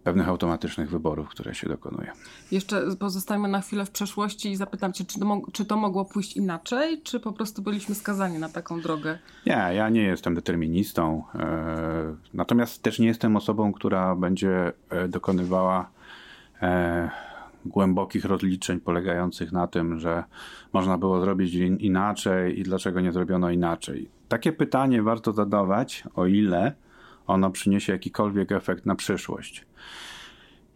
pewnych 0.04 0.30
automatycznych 0.30 0.90
wyborów, 0.90 1.30
które 1.30 1.56
się 1.56 1.70
dokonuje. 1.70 2.12
Jeszcze 2.52 2.96
pozostajemy 3.00 3.48
na 3.48 3.62
chwilę 3.62 3.86
w 3.86 3.92
przeszłości 3.92 4.52
i 4.52 4.56
zapytam 4.56 4.94
Cię, 4.94 5.06
czy 5.06 5.20
to, 5.20 5.42
czy 5.52 5.66
to 5.66 5.78
mogło 5.78 6.06
pójść 6.06 6.38
inaczej, 6.38 7.02
czy 7.02 7.20
po 7.20 7.34
prostu 7.34 7.62
byliśmy 7.62 7.96
skazani 7.96 8.40
na 8.40 8.50
taką 8.50 8.82
drogę? 8.82 9.20
Nie, 9.46 9.70
ja 9.74 9.90
nie 9.90 10.04
jestem 10.04 10.36
deterministą, 10.36 11.24
e, 11.36 12.16
natomiast 12.34 12.84
też 12.84 13.00
nie 13.00 13.08
jestem 13.08 13.36
osobą, 13.36 13.74
która 13.74 14.16
będzie 14.16 14.74
e, 14.90 15.08
dokonywała 15.08 15.90
e, 16.62 17.10
głębokich 17.68 18.26
rozliczeń 18.26 18.80
polegających 18.80 19.52
na 19.52 19.68
tym, 19.68 20.00
że 20.00 20.24
można 20.74 20.98
było 20.98 21.22
zrobić 21.22 21.54
inaczej 21.80 22.60
i 22.60 22.64
dlaczego 22.64 23.02
nie 23.02 23.12
zrobiono 23.12 23.50
inaczej. 23.50 24.10
Takie 24.28 24.52
pytanie 24.52 25.04
warto 25.04 25.34
zadawać, 25.34 26.04
o 26.16 26.26
ile 26.26 26.74
ono 27.28 27.50
przyniesie 27.50 27.94
jakikolwiek 27.94 28.52
efekt 28.52 28.86
na 28.86 28.96
przyszłość. 28.96 29.66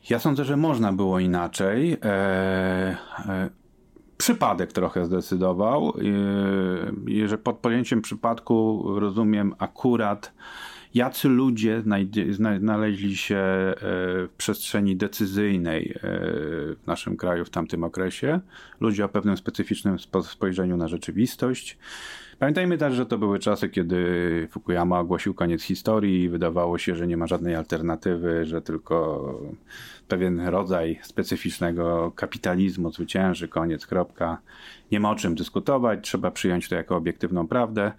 Ja 0.10 0.20
sądzę, 0.20 0.46
że 0.46 0.58
można 0.58 0.94
było 0.94 1.20
inaczej. 1.20 1.94
E, 1.94 1.98
e, 2.06 3.50
przypadek 4.18 4.74
trochę 4.74 5.06
zdecydował, 5.06 5.94
e, 7.24 7.28
że 7.28 7.38
pod 7.38 7.58
pojęciem 7.58 8.02
przypadku 8.02 8.84
rozumiem 9.00 9.56
akurat 9.60 10.34
jacy 10.94 11.30
ludzie 11.30 11.84
znaleźli 12.60 13.18
się 13.18 13.36
e, 13.36 13.76
w 14.28 14.30
przestrzeni 14.38 14.96
decyzyjnej 14.96 15.92
e, 15.96 16.00
w 16.76 16.88
naszym 16.88 17.18
kraju 17.18 17.46
w 17.46 17.50
tamtym 17.50 17.84
okresie. 17.84 18.40
Ludzie 18.80 19.06
o 19.06 19.10
pewnym 19.10 19.38
specyficznym 19.38 19.98
spojrzeniu 20.24 20.78
na 20.78 20.88
rzeczywistość. 20.88 21.78
Pamiętajmy 22.42 22.78
też, 22.78 22.94
że 22.94 23.06
to 23.06 23.18
były 23.18 23.40
czasy, 23.40 23.70
kiedy 23.70 24.48
Fukuyama 24.52 25.00
ogłosił 25.00 25.34
koniec 25.34 25.64
historii 25.64 26.24
i 26.24 26.30
wydawało 26.30 26.78
się, 26.78 26.96
że 26.96 27.08
nie 27.08 27.18
ma 27.18 27.28
żadnej 27.28 27.56
alternatywy, 27.56 28.46
że 28.46 28.62
tylko 28.62 29.40
pewien 30.08 30.48
rodzaj 30.48 31.00
specyficznego 31.04 32.12
kapitalizmu 32.16 32.92
zwycięży, 32.92 33.48
koniec, 33.48 33.86
kropka. 33.86 34.38
Nie 34.92 35.00
ma 35.00 35.12
o 35.12 35.16
czym 35.16 35.36
dyskutować, 35.36 36.00
trzeba 36.04 36.32
przyjąć 36.32 36.70
to 36.70 36.76
jako 36.76 36.96
obiektywną 36.96 37.48
prawdę. 37.48 37.92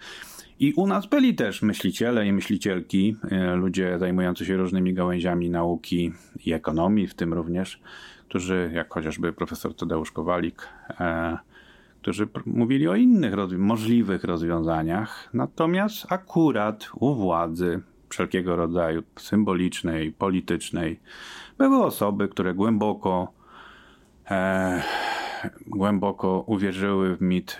I 0.62 0.72
u 0.76 0.86
nas 0.86 1.06
byli 1.06 1.34
też 1.34 1.62
myśliciele 1.62 2.26
i 2.26 2.32
myślicielki, 2.32 3.16
e, 3.30 3.54
ludzie 3.54 3.98
zajmujący 3.98 4.46
się 4.46 4.56
różnymi 4.56 4.94
gałęziami 4.94 5.50
nauki 5.50 6.12
i 6.46 6.52
ekonomii, 6.52 7.06
w 7.06 7.14
tym 7.14 7.34
również, 7.34 7.80
którzy, 8.28 8.70
jak 8.74 8.94
chociażby 8.94 9.32
profesor 9.32 9.76
Tadeusz 9.76 10.12
Kowalik, 10.12 10.68
e, 11.00 11.38
którzy 12.02 12.28
mówili 12.46 12.88
o 12.88 12.94
innych 12.94 13.34
rozwi 13.34 13.58
możliwych 13.58 14.24
rozwiązaniach. 14.24 15.28
Natomiast 15.34 16.06
akurat 16.12 16.88
u 16.94 17.14
władzy 17.14 17.80
wszelkiego 18.08 18.56
rodzaju 18.56 19.02
symbolicznej, 19.16 20.12
politycznej, 20.12 21.00
były 21.58 21.84
osoby, 21.84 22.28
które 22.28 22.54
głęboko 22.54 23.32
e, 24.30 24.82
głęboko 25.66 26.44
uwierzyły 26.46 27.16
w 27.16 27.20
mit 27.20 27.58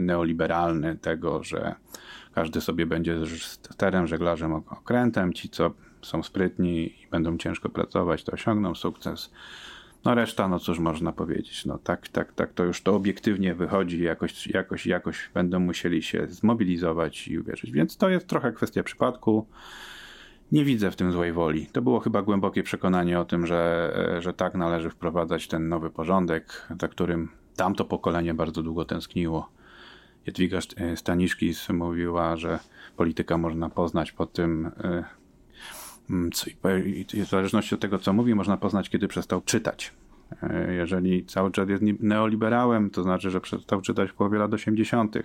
neoliberalny 0.00 0.96
tego, 0.96 1.42
że 1.42 1.74
każdy 2.34 2.60
sobie 2.60 2.86
będzie 2.86 3.16
sterem, 3.40 4.06
żeglarzem, 4.06 4.52
okrętem. 4.52 5.32
Ci, 5.32 5.48
co 5.48 5.70
są 6.02 6.22
sprytni 6.22 7.02
i 7.02 7.06
będą 7.10 7.38
ciężko 7.38 7.68
pracować, 7.68 8.24
to 8.24 8.32
osiągną 8.32 8.74
sukces. 8.74 9.30
No 10.04 10.14
reszta, 10.14 10.48
no 10.48 10.58
cóż 10.58 10.78
można 10.78 11.12
powiedzieć, 11.12 11.66
no 11.66 11.78
tak, 11.78 12.08
tak, 12.08 12.32
tak, 12.32 12.52
to 12.52 12.64
już 12.64 12.82
to 12.82 12.94
obiektywnie 12.94 13.54
wychodzi, 13.54 14.02
jakoś, 14.02 14.46
jakoś, 14.46 14.86
jakoś 14.86 15.30
będą 15.34 15.60
musieli 15.60 16.02
się 16.02 16.26
zmobilizować 16.26 17.28
i 17.28 17.38
uwierzyć. 17.38 17.70
Więc 17.70 17.96
to 17.96 18.08
jest 18.08 18.26
trochę 18.26 18.52
kwestia 18.52 18.82
przypadku. 18.82 19.46
Nie 20.52 20.64
widzę 20.64 20.90
w 20.90 20.96
tym 20.96 21.12
złej 21.12 21.32
woli. 21.32 21.66
To 21.66 21.82
było 21.82 22.00
chyba 22.00 22.22
głębokie 22.22 22.62
przekonanie 22.62 23.20
o 23.20 23.24
tym, 23.24 23.46
że, 23.46 23.92
że 24.20 24.32
tak 24.32 24.54
należy 24.54 24.90
wprowadzać 24.90 25.48
ten 25.48 25.68
nowy 25.68 25.90
porządek, 25.90 26.68
za 26.80 26.88
którym 26.88 27.28
tamto 27.56 27.84
pokolenie 27.84 28.34
bardzo 28.34 28.62
długo 28.62 28.84
tęskniło. 28.84 29.48
Jadwiga 30.26 30.58
Staniszkis 30.96 31.68
mówiła, 31.68 32.36
że 32.36 32.58
polityka 32.96 33.38
można 33.38 33.70
poznać 33.70 34.12
po 34.12 34.26
tym, 34.26 34.66
e, 34.66 35.04
mm, 36.10 36.30
w 37.24 37.28
zależności 37.28 37.74
od 37.74 37.80
tego, 37.80 37.98
co 37.98 38.12
mówi, 38.12 38.34
można 38.34 38.56
poznać, 38.56 38.90
kiedy 38.90 39.08
przestał 39.08 39.40
czytać. 39.40 39.92
E, 40.42 40.74
jeżeli 40.74 41.24
cały 41.24 41.50
czas 41.50 41.68
jest 41.68 41.82
neoliberałem, 42.00 42.90
to 42.90 43.02
znaczy, 43.02 43.30
że 43.30 43.40
przestał 43.40 43.80
czytać 43.80 44.10
w 44.10 44.14
połowie 44.14 44.38
lat 44.38 44.54
80. 44.54 45.16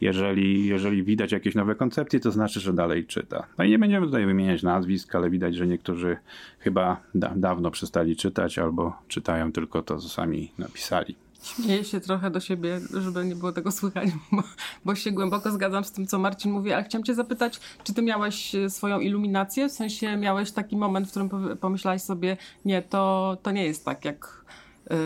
Jeżeli, 0.00 0.66
jeżeli 0.66 1.02
widać 1.02 1.32
jakieś 1.32 1.54
nowe 1.54 1.74
koncepcje, 1.74 2.20
to 2.20 2.30
znaczy, 2.30 2.60
że 2.60 2.72
dalej 2.72 3.06
czyta. 3.06 3.46
No 3.58 3.64
i 3.64 3.70
nie 3.70 3.78
będziemy 3.78 4.06
tutaj 4.06 4.26
wymieniać 4.26 4.62
nazwisk, 4.62 5.14
ale 5.14 5.30
widać, 5.30 5.54
że 5.54 5.66
niektórzy 5.66 6.16
chyba 6.58 7.00
da 7.14 7.32
dawno 7.36 7.70
przestali 7.70 8.16
czytać 8.16 8.58
albo 8.58 8.96
czytają 9.08 9.52
tylko 9.52 9.82
to, 9.82 9.98
co 9.98 10.08
sami 10.08 10.52
napisali. 10.58 11.27
Śmieję 11.42 11.84
się 11.84 12.00
trochę 12.00 12.30
do 12.30 12.40
siebie, 12.40 12.80
żeby 13.00 13.24
nie 13.24 13.36
było 13.36 13.52
tego 13.52 13.72
słychać, 13.72 14.08
bo, 14.32 14.42
bo, 14.84 14.94
się 14.94 15.12
głęboko 15.12 15.50
zgadzam 15.50 15.84
z 15.84 15.92
tym, 15.92 16.06
co 16.06 16.18
Marcin 16.18 16.52
mówi, 16.52 16.72
ale 16.72 16.84
chciałam 16.84 17.04
cię 17.04 17.14
zapytać, 17.14 17.60
czy 17.84 17.94
ty 17.94 18.02
miałeś 18.02 18.54
e, 18.54 18.70
swoją 18.70 19.00
iluminację? 19.00 19.68
W 19.68 19.72
sensie 19.72 20.16
miałeś 20.16 20.52
taki 20.52 20.76
moment, 20.76 21.06
w 21.06 21.10
którym 21.10 21.30
pomyślałeś 21.60 22.02
sobie, 22.02 22.36
nie, 22.64 22.82
to, 22.82 23.36
to 23.42 23.50
nie 23.50 23.64
jest 23.64 23.84
tak, 23.84 24.04
jak 24.04 24.44
e, 24.90 24.96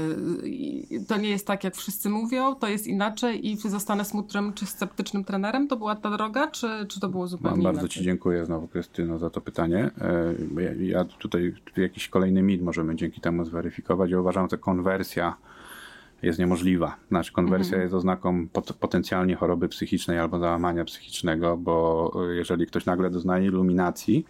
to 1.09 1.17
nie 1.17 1.29
jest 1.29 1.47
tak, 1.47 1.65
jak 1.65 1.77
wszyscy 1.77 2.09
mówią, 2.11 2.55
to 2.55 2.69
jest 2.69 2.87
inaczej 2.87 3.51
i 3.51 3.57
zostanę 3.57 4.05
smutnym 4.05 4.53
czy 4.53 4.67
sceptycznym 4.67 5.25
trenerem? 5.25 5.69
To 5.69 5.77
była 5.77 5.97
ta 5.97 6.11
droga, 6.11 6.51
czy, 6.51 6.87
czy 6.89 7.01
to 7.01 7.09
było 7.09 7.27
zupełnie 7.27 7.51
Bardzo 7.51 7.62
inaczej? 7.62 7.83
Bardzo 7.83 7.95
Ci 7.95 8.03
dziękuję 8.03 8.47
znowu, 8.47 8.69
Krystyno, 8.69 9.19
za 9.19 9.31
to 9.31 9.41
pytanie. 9.41 9.91
E, 10.01 10.62
ja, 10.62 10.73
ja 10.81 11.05
tutaj 11.05 11.55
jakiś 11.77 12.09
kolejny 12.09 12.43
mit 12.43 12.62
możemy 12.62 12.97
dzięki 12.97 13.21
temu 13.21 13.45
zweryfikować. 13.45 14.11
Ja 14.11 14.21
uważam, 14.21 14.49
że 14.49 14.59
konwersja 14.59 15.37
jest 16.23 16.38
niemożliwa. 16.38 16.97
Znaczy 17.09 17.33
konwersja 17.33 17.75
mhm. 17.75 17.83
jest 17.83 17.95
oznaką 17.95 18.49
pot 18.49 18.73
potencjalnie 18.73 19.37
choroby 19.37 19.69
psychicznej 19.69 20.19
albo 20.19 20.38
załamania 20.38 20.85
psychicznego, 20.85 21.57
bo 21.57 22.12
jeżeli 22.33 22.67
ktoś 22.67 22.87
nagle 22.87 23.11
doznaje 23.11 23.47
iluminacji, 23.47 24.26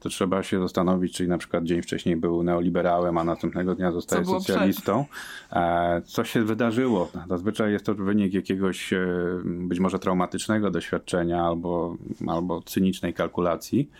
to 0.00 0.08
trzeba 0.08 0.42
się 0.42 0.60
zastanowić, 0.60 1.14
czyli 1.14 1.28
na 1.28 1.38
przykład 1.38 1.64
dzień 1.64 1.82
wcześniej 1.82 2.16
był 2.16 2.42
neoliberałem, 2.42 3.18
a 3.18 3.24
następnego 3.24 3.74
dnia 3.74 3.92
zostaje 3.92 4.24
socjalistą. 4.24 5.04
E, 5.52 6.02
co 6.04 6.24
się 6.24 6.44
wydarzyło? 6.44 7.10
Zazwyczaj 7.28 7.72
jest 7.72 7.86
to 7.86 7.94
wynik 7.94 8.34
jakiegoś 8.34 8.92
e, 8.92 9.06
być 9.44 9.80
może 9.80 9.98
traumatycznego 9.98 10.70
doświadczenia 10.70 11.44
albo, 11.44 11.96
albo 12.26 12.62
cynicznej 12.62 13.14
kalkulacji. 13.14 13.90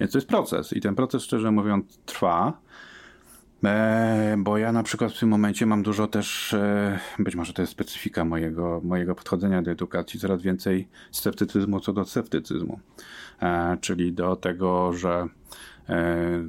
Więc 0.00 0.12
to 0.12 0.18
jest 0.18 0.28
proces 0.28 0.72
i 0.72 0.80
ten 0.80 0.94
proces, 0.94 1.22
szczerze 1.22 1.50
mówiąc, 1.50 1.98
trwa. 2.06 2.66
E, 3.64 4.34
bo 4.38 4.58
ja 4.58 4.72
na 4.72 4.82
przykład 4.82 5.12
w 5.12 5.18
tym 5.18 5.28
momencie 5.28 5.66
mam 5.66 5.82
dużo 5.82 6.06
też, 6.06 6.54
e, 6.54 6.98
być 7.18 7.34
może 7.36 7.52
to 7.52 7.62
jest 7.62 7.72
specyfika 7.72 8.24
mojego, 8.24 8.80
mojego 8.84 9.14
podchodzenia 9.14 9.62
do 9.62 9.70
edukacji, 9.70 10.20
coraz 10.20 10.42
więcej 10.42 10.88
sceptycyzmu 11.10 11.80
co 11.80 11.92
do 11.92 12.04
sceptycyzmu. 12.04 12.80
E, 13.42 13.76
czyli 13.80 14.12
do 14.12 14.36
tego, 14.36 14.92
że 14.92 15.28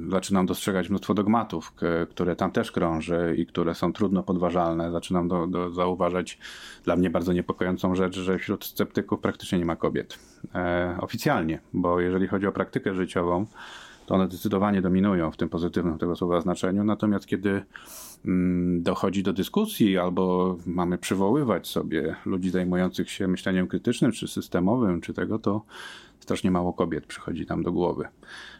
zaczynam 0.08 0.46
dostrzegać 0.46 0.88
mnóstwo 0.88 1.14
dogmatów, 1.14 1.72
które 2.10 2.36
tam 2.36 2.52
też 2.52 2.72
krąży 2.72 3.34
i 3.38 3.46
które 3.46 3.74
są 3.74 3.92
trudno 3.92 4.22
podważalne. 4.22 4.92
Zaczynam 4.92 5.28
do, 5.28 5.46
do 5.46 5.70
zauważać 5.70 6.38
dla 6.84 6.96
mnie 6.96 7.10
bardzo 7.10 7.32
niepokojącą 7.32 7.94
rzecz, 7.94 8.18
że 8.18 8.38
wśród 8.38 8.64
sceptyków 8.64 9.20
praktycznie 9.20 9.58
nie 9.58 9.64
ma 9.64 9.76
kobiet. 9.76 10.18
Oficjalnie, 11.00 11.60
bo 11.72 12.00
jeżeli 12.00 12.28
chodzi 12.28 12.46
o 12.46 12.52
praktykę 12.52 12.94
życiową, 12.94 13.46
to 14.08 14.14
one 14.14 14.26
zdecydowanie 14.26 14.82
dominują 14.82 15.30
w 15.30 15.36
tym 15.36 15.48
pozytywnym 15.48 15.98
tego 15.98 16.16
słowa 16.16 16.40
znaczeniu. 16.40 16.84
Natomiast 16.84 17.26
kiedy 17.26 17.62
mm, 18.24 18.82
dochodzi 18.82 19.22
do 19.22 19.32
dyskusji 19.32 19.98
albo 19.98 20.56
mamy 20.66 20.98
przywoływać 20.98 21.66
sobie 21.66 22.16
ludzi 22.26 22.50
zajmujących 22.50 23.10
się 23.10 23.28
myśleniem 23.28 23.68
krytycznym, 23.68 24.12
czy 24.12 24.28
systemowym, 24.28 25.00
czy 25.00 25.14
tego, 25.14 25.38
to 25.38 25.62
strasznie 26.20 26.50
mało 26.50 26.72
kobiet 26.72 27.06
przychodzi 27.06 27.46
nam 27.46 27.62
do 27.62 27.72
głowy. 27.72 28.08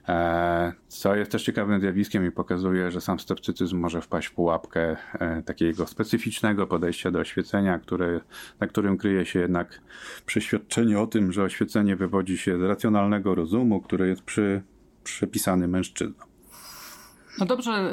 E, 0.08 0.72
co 0.88 1.16
jest 1.16 1.30
też 1.30 1.42
ciekawym 1.42 1.80
zjawiskiem 1.80 2.26
i 2.26 2.30
pokazuje, 2.30 2.90
że 2.90 3.00
sam 3.00 3.20
sceptycyzm 3.20 3.78
może 3.78 4.00
wpaść 4.00 4.28
w 4.28 4.32
pułapkę 4.32 4.96
e, 5.12 5.42
takiego 5.42 5.86
specyficznego 5.86 6.66
podejścia 6.66 7.10
do 7.10 7.18
oświecenia, 7.18 7.78
które, 7.78 8.20
na 8.60 8.66
którym 8.66 8.96
kryje 8.96 9.26
się 9.26 9.40
jednak 9.40 9.80
przeświadczenie 10.26 11.00
o 11.00 11.06
tym, 11.06 11.32
że 11.32 11.42
oświecenie 11.42 11.96
wywodzi 11.96 12.38
się 12.38 12.58
z 12.58 12.62
racjonalnego 12.62 13.34
rozumu, 13.34 13.80
który 13.80 14.08
jest 14.08 14.22
przy 14.22 14.62
przypisany 15.12 15.68
mężczyznom. 15.68 16.28
No 17.38 17.46
dobrze, 17.46 17.92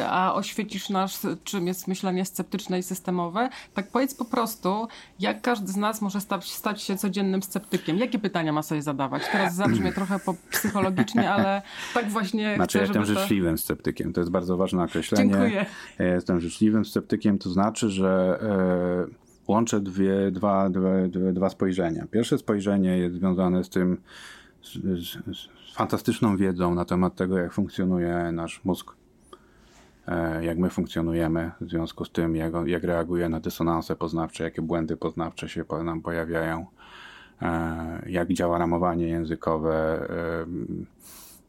y, 0.00 0.04
a 0.04 0.34
oświecisz 0.34 0.90
nas, 0.90 1.26
czym 1.44 1.66
jest 1.66 1.88
myślenie 1.88 2.24
sceptyczne 2.24 2.78
i 2.78 2.82
systemowe? 2.82 3.48
Tak 3.74 3.88
powiedz 3.90 4.14
po 4.14 4.24
prostu, 4.24 4.88
jak 5.20 5.42
każdy 5.42 5.72
z 5.72 5.76
nas 5.76 6.02
może 6.02 6.20
stać, 6.20 6.52
stać 6.52 6.82
się 6.82 6.96
codziennym 6.96 7.42
sceptykiem? 7.42 7.98
Jakie 7.98 8.18
pytania 8.18 8.52
ma 8.52 8.62
sobie 8.62 8.82
zadawać? 8.82 9.22
Teraz 9.32 9.54
zabrzmie 9.54 9.92
trochę 9.92 10.18
po 10.18 10.34
psychologicznie, 10.50 11.30
ale 11.30 11.62
tak 11.94 12.10
właśnie 12.10 12.54
Znaczy, 12.56 12.78
chcę, 12.78 12.78
ja 12.78 12.84
jestem 12.84 13.14
to... 13.14 13.20
życzliwym 13.20 13.58
sceptykiem. 13.58 14.12
To 14.12 14.20
jest 14.20 14.30
bardzo 14.30 14.56
ważne 14.56 14.82
określenie. 14.82 15.30
Dziękuję. 15.30 15.66
Ja 15.98 16.14
jestem 16.14 16.40
życzliwym 16.40 16.84
sceptykiem, 16.84 17.38
to 17.38 17.50
znaczy, 17.50 17.90
że 17.90 18.38
e, 18.42 19.28
łączę 19.48 19.80
dwie, 19.80 20.30
dwa, 20.30 20.70
dwa, 20.70 20.90
dwa 21.32 21.50
spojrzenia. 21.50 22.06
Pierwsze 22.10 22.38
spojrzenie 22.38 22.98
jest 22.98 23.14
związane 23.14 23.64
z 23.64 23.68
tym, 23.68 24.00
z, 24.62 24.72
z, 25.36 25.48
fantastyczną 25.74 26.36
wiedzą 26.36 26.74
na 26.74 26.84
temat 26.84 27.14
tego, 27.14 27.38
jak 27.38 27.52
funkcjonuje 27.52 28.32
nasz 28.32 28.64
mózg, 28.64 28.96
e, 30.06 30.44
jak 30.44 30.58
my 30.58 30.70
funkcjonujemy, 30.70 31.50
w 31.60 31.70
związku 31.70 32.04
z 32.04 32.10
tym, 32.10 32.36
jak, 32.36 32.52
jak 32.66 32.84
reaguje 32.84 33.28
na 33.28 33.40
dysonanse 33.40 33.96
poznawcze, 33.96 34.44
jakie 34.44 34.62
błędy 34.62 34.96
poznawcze 34.96 35.48
się 35.48 35.64
nam 35.84 36.02
pojawiają, 36.02 36.66
e, 37.42 38.02
jak 38.06 38.32
działa 38.32 38.58
ramowanie 38.58 39.08
językowe. 39.08 40.06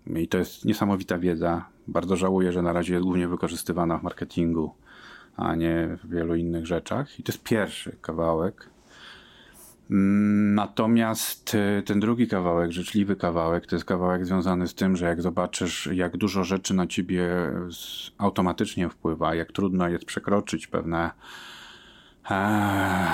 E, 0.08 0.20
I 0.20 0.28
to 0.28 0.38
jest 0.38 0.66
niesamowita 0.66 1.18
wiedza. 1.18 1.66
Bardzo 1.88 2.16
żałuję, 2.16 2.52
że 2.52 2.62
na 2.62 2.74
razie 2.74 2.94
jest 2.94 3.04
głównie 3.04 3.28
wykorzystywana 3.28 3.98
w 3.98 4.04
marketingu, 4.04 4.74
a 5.38 5.56
nie 5.56 5.98
w 6.04 6.10
wielu 6.10 6.36
innych 6.36 6.68
rzeczach. 6.68 7.20
I 7.20 7.24
to 7.24 7.32
jest 7.32 7.44
pierwszy 7.44 7.96
kawałek. 8.02 8.70
Natomiast 9.90 11.56
y, 11.56 11.84
ten 11.86 12.00
drugi 12.00 12.28
kawałek, 12.28 12.72
życzliwy 12.72 13.16
kawałek, 13.16 13.68
to 13.68 13.76
jest 13.76 13.86
kawałek 13.86 14.26
związany 14.26 14.68
z 14.68 14.76
tym, 14.76 14.96
że 14.96 15.06
jak 15.06 15.22
zobaczysz, 15.22 15.90
jak 15.94 16.18
dużo 16.18 16.44
rzeczy 16.44 16.74
na 16.74 16.88
ciebie 16.88 17.28
automatycznie 18.18 18.90
wpływa, 18.90 19.36
jak 19.36 19.52
trudno 19.52 19.90
jest 19.90 20.06
przekroczyć 20.06 20.68
pewne 20.68 21.12
e, 22.32 23.08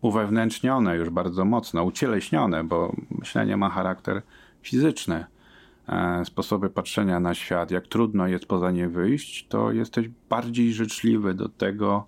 uwewnętrznione 0.00 0.96
już 0.96 1.10
bardzo 1.10 1.44
mocno, 1.44 1.84
ucieleśnione, 1.84 2.64
bo 2.64 2.92
myślenie 3.10 3.56
ma 3.56 3.70
charakter 3.70 4.22
fizyczny, 4.62 5.24
e, 5.88 6.24
sposoby 6.24 6.70
patrzenia 6.70 7.20
na 7.20 7.34
świat, 7.34 7.70
jak 7.70 7.86
trudno 7.86 8.26
jest 8.26 8.46
poza 8.46 8.70
nie 8.70 8.88
wyjść, 8.88 9.46
to 9.48 9.72
jesteś 9.72 10.08
bardziej 10.28 10.72
życzliwy 10.72 11.34
do 11.34 11.48
tego, 11.48 12.06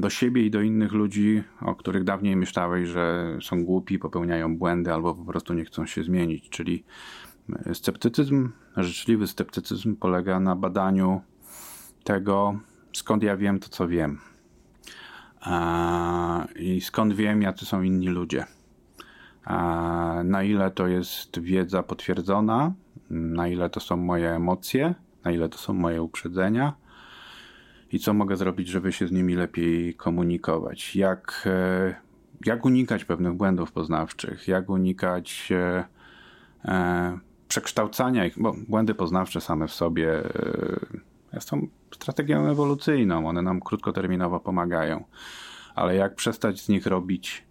do 0.00 0.10
siebie 0.10 0.46
i 0.46 0.50
do 0.50 0.60
innych 0.60 0.92
ludzi, 0.92 1.42
o 1.60 1.74
których 1.74 2.04
dawniej 2.04 2.36
myślałeś, 2.36 2.88
że 2.88 3.38
są 3.42 3.64
głupi, 3.64 3.98
popełniają 3.98 4.58
błędy 4.58 4.92
albo 4.92 5.14
po 5.14 5.24
prostu 5.24 5.54
nie 5.54 5.64
chcą 5.64 5.86
się 5.86 6.04
zmienić. 6.04 6.48
Czyli 6.48 6.84
e, 7.66 7.74
sceptycyzm, 7.74 8.50
życzliwy 8.76 9.26
sceptycyzm 9.26 9.96
polega 9.96 10.40
na 10.40 10.56
badaniu 10.56 11.20
tego, 12.04 12.58
skąd 12.92 13.22
ja 13.22 13.36
wiem 13.36 13.58
to, 13.58 13.68
co 13.68 13.88
wiem. 13.88 14.18
I 16.56 16.80
skąd 16.80 17.12
wiem, 17.14 17.42
jacy 17.42 17.66
są 17.66 17.82
inni 17.82 18.08
ludzie. 18.08 18.44
Na 20.24 20.42
ile 20.42 20.70
to 20.70 20.86
jest 20.86 21.40
wiedza 21.40 21.82
potwierdzona, 21.82 22.72
na 23.10 23.48
ile 23.48 23.70
to 23.70 23.80
są 23.80 23.96
moje 23.96 24.30
emocje, 24.30 24.94
na 25.24 25.32
ile 25.32 25.48
to 25.48 25.58
są 25.58 25.72
moje 25.72 26.02
uprzedzenia 26.02 26.72
i 27.94 27.98
co 27.98 28.14
mogę 28.14 28.36
zrobić, 28.36 28.68
żeby 28.68 28.92
się 28.92 29.08
z 29.08 29.12
nimi 29.12 29.34
lepiej 29.34 29.94
komunikować. 29.94 30.96
Jak, 30.96 31.44
e, 31.46 31.94
jak 32.46 32.64
unikać 32.64 33.04
pewnych 33.04 33.32
błędów 33.32 33.72
poznawczych, 33.72 34.48
jak 34.48 34.70
unikać 34.70 35.52
e, 35.52 35.84
e, 36.64 37.18
przekształcania 37.48 38.26
ich, 38.26 38.38
bo 38.38 38.54
błędy 38.68 38.94
poznawcze 38.94 39.40
same 39.40 39.68
w 39.68 39.72
sobie 39.72 40.22
są 41.40 41.66
strategią 41.94 42.50
ewolucyjną, 42.50 43.28
one 43.28 43.42
nam 43.42 43.60
krótkoterminowo 43.60 44.40
pomagają, 44.40 45.04
ale 45.74 45.96
jak 45.96 46.14
przestać 46.14 46.60
z 46.60 46.68
nich 46.68 46.86
robić 46.86 47.44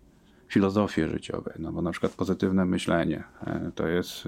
filozofie 0.48 1.10
życiowe, 1.10 1.54
no 1.60 1.72
bo 1.72 1.82
na 1.82 1.92
przykład 1.92 2.16
pozytywne 2.16 2.66
myślenie 2.66 3.24
to 3.76 3.88
jest 3.88 4.28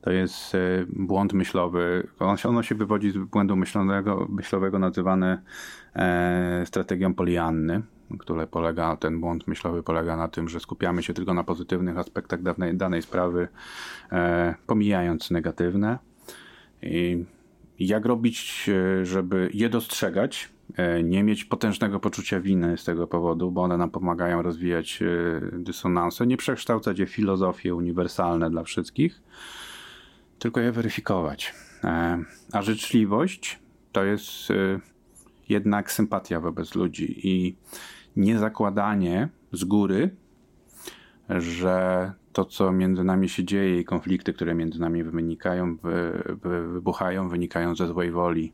to 0.00 0.10
jest 0.10 0.54
e, 0.54 0.58
błąd 0.88 1.32
myślowy. 1.32 2.08
Ono 2.44 2.62
się 2.62 2.74
wywodzi 2.74 3.10
z 3.10 3.18
błędu 3.18 3.56
myślowego, 3.56 4.26
myślowego 4.30 4.78
nazywany 4.78 5.42
e, 5.96 6.62
strategią 6.66 7.14
polianny, 7.14 7.82
które 8.18 8.46
polega, 8.46 8.96
ten 8.96 9.20
błąd 9.20 9.48
myślowy 9.48 9.82
polega 9.82 10.16
na 10.16 10.28
tym, 10.28 10.48
że 10.48 10.60
skupiamy 10.60 11.02
się 11.02 11.14
tylko 11.14 11.34
na 11.34 11.44
pozytywnych 11.44 11.98
aspektach 11.98 12.42
danej, 12.42 12.76
danej 12.76 13.02
sprawy, 13.02 13.48
e, 14.12 14.54
pomijając 14.66 15.30
negatywne. 15.30 15.98
I 16.82 17.24
jak 17.78 18.06
robić, 18.06 18.70
żeby 19.02 19.50
je 19.54 19.68
dostrzegać, 19.68 20.48
nie 21.04 21.22
mieć 21.22 21.44
potężnego 21.44 22.00
poczucia 22.00 22.40
winy 22.40 22.78
z 22.78 22.84
tego 22.84 23.06
powodu, 23.06 23.50
bo 23.50 23.62
one 23.62 23.76
nam 23.76 23.90
pomagają 23.90 24.42
rozwijać 24.42 25.02
dysonanse, 25.52 26.26
nie 26.26 26.36
przekształcać 26.36 26.98
je 26.98 27.06
w 27.06 27.10
filozofie 27.10 27.74
uniwersalne 27.74 28.50
dla 28.50 28.62
wszystkich, 28.62 29.22
tylko 30.40 30.60
je 30.60 30.72
weryfikować. 30.72 31.54
A 32.52 32.62
życzliwość 32.62 33.58
to 33.92 34.04
jest 34.04 34.48
jednak 35.48 35.92
sympatia 35.92 36.40
wobec 36.40 36.74
ludzi 36.74 37.28
i 37.28 37.56
niezakładanie 38.16 39.28
z 39.52 39.64
góry, 39.64 40.10
że 41.28 42.12
to, 42.32 42.44
co 42.44 42.72
między 42.72 43.04
nami 43.04 43.28
się 43.28 43.44
dzieje 43.44 43.80
i 43.80 43.84
konflikty, 43.84 44.32
które 44.32 44.54
między 44.54 44.80
nami 44.80 45.04
wynikają, 45.04 45.76
wy, 45.76 46.22
wy, 46.42 46.68
wybuchają, 46.68 47.28
wynikają 47.28 47.76
ze 47.76 47.86
złej 47.86 48.10
woli, 48.10 48.52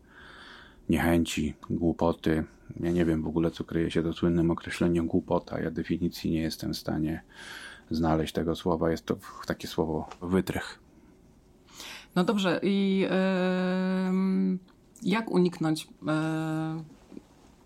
niechęci, 0.88 1.54
głupoty. 1.70 2.44
Ja 2.80 2.90
nie 2.90 3.04
wiem 3.04 3.22
w 3.22 3.26
ogóle, 3.26 3.50
co 3.50 3.64
kryje 3.64 3.90
się 3.90 4.02
do 4.02 4.12
słynnym 4.12 4.50
określeniem 4.50 5.06
głupota. 5.06 5.60
Ja 5.60 5.70
definicji 5.70 6.30
nie 6.30 6.42
jestem 6.42 6.72
w 6.72 6.76
stanie 6.76 7.22
znaleźć 7.90 8.32
tego 8.32 8.56
słowa. 8.56 8.90
Jest 8.90 9.06
to 9.06 9.16
takie 9.46 9.68
słowo 9.68 10.08
wytrych. 10.22 10.85
No 12.16 12.24
dobrze, 12.24 12.60
i 12.62 13.06
jak 15.02 15.30
uniknąć 15.30 15.84
yy, 15.84 16.08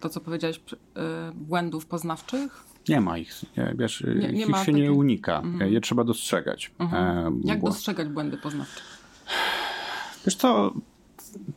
to, 0.01 0.09
co 0.09 0.21
powiedziałeś, 0.21 0.61
yy, 0.71 1.03
błędów 1.35 1.87
poznawczych? 1.87 2.65
Nie 2.89 3.01
ma 3.01 3.19
ich. 3.19 3.33
Wiesz, 3.75 4.05
nie, 4.21 4.33
nie 4.33 4.47
ich 4.47 4.57
się 4.57 4.73
nie 4.73 4.93
unika. 4.93 5.39
Mhm. 5.39 5.73
Je 5.73 5.81
trzeba 5.81 6.05
dostrzegać. 6.05 6.71
Mhm. 6.79 7.41
Jak 7.45 7.63
dostrzegać 7.63 8.09
błędy 8.09 8.37
poznawcze? 8.37 8.81
Wiesz 10.27 10.35
co, 10.35 10.73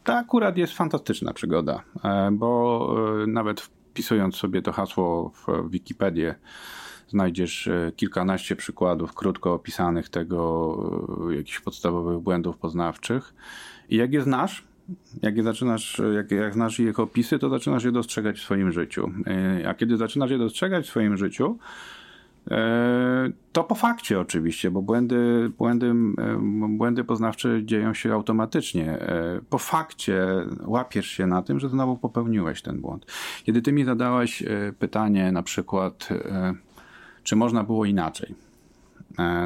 to 0.03 0.13
akurat 0.13 0.57
jest 0.57 0.73
fantastyczna 0.73 1.33
przygoda, 1.33 1.83
e, 2.03 2.31
bo 2.31 2.89
e, 3.23 3.27
nawet 3.27 3.61
wpisując 3.61 4.35
sobie 4.35 4.61
to 4.61 4.71
hasło 4.71 5.29
w 5.29 5.69
Wikipedię, 5.69 6.35
znajdziesz 7.13 7.67
e, 7.67 7.91
kilkanaście 7.95 8.55
przykładów 8.55 9.13
krótko 9.13 9.53
opisanych 9.53 10.09
tego, 10.09 10.77
jakichś 11.37 11.59
podstawowych 11.59 12.19
błędów 12.19 12.57
poznawczych. 12.57 13.33
I 13.89 13.95
jak 13.95 14.13
je 14.13 14.21
znasz, 14.21 14.63
jak 15.21 15.37
je 15.37 15.43
zaczynasz, 15.43 16.01
jak, 16.15 16.31
jak 16.31 16.53
znasz 16.53 16.79
ich 16.79 16.99
opisy, 16.99 17.39
to 17.39 17.49
zaczynasz 17.49 17.83
je 17.83 17.91
dostrzegać 17.91 18.39
w 18.39 18.41
swoim 18.43 18.71
życiu. 18.71 19.11
E, 19.61 19.69
a 19.69 19.73
kiedy 19.73 19.97
zaczynasz 19.97 20.31
je 20.31 20.37
dostrzegać 20.37 20.85
w 20.85 20.89
swoim 20.89 21.17
życiu, 21.17 21.57
e, 22.51 23.31
to 23.51 23.63
po 23.63 23.75
fakcie 23.75 24.19
oczywiście, 24.19 24.71
bo 24.71 24.81
błędy, 24.81 25.51
błędy, 25.57 25.93
e, 26.17 26.37
błędy 26.69 27.03
poznawcze 27.03 27.65
dzieją 27.65 27.93
się 27.93 28.13
automatycznie. 28.13 28.97
Po 29.49 29.57
fakcie 29.57 30.25
łapiesz 30.65 31.07
się 31.07 31.27
na 31.27 31.41
tym, 31.41 31.59
że 31.59 31.69
znowu 31.69 31.97
popełniłeś 31.97 32.61
ten 32.61 32.81
błąd. 32.81 33.05
Kiedy 33.43 33.61
ty 33.61 33.71
mi 33.71 33.83
zadałeś 33.83 34.43
pytanie 34.79 35.31
na 35.31 35.43
przykład, 35.43 36.09
czy 37.23 37.35
można 37.35 37.63
było 37.63 37.85
inaczej, 37.85 38.35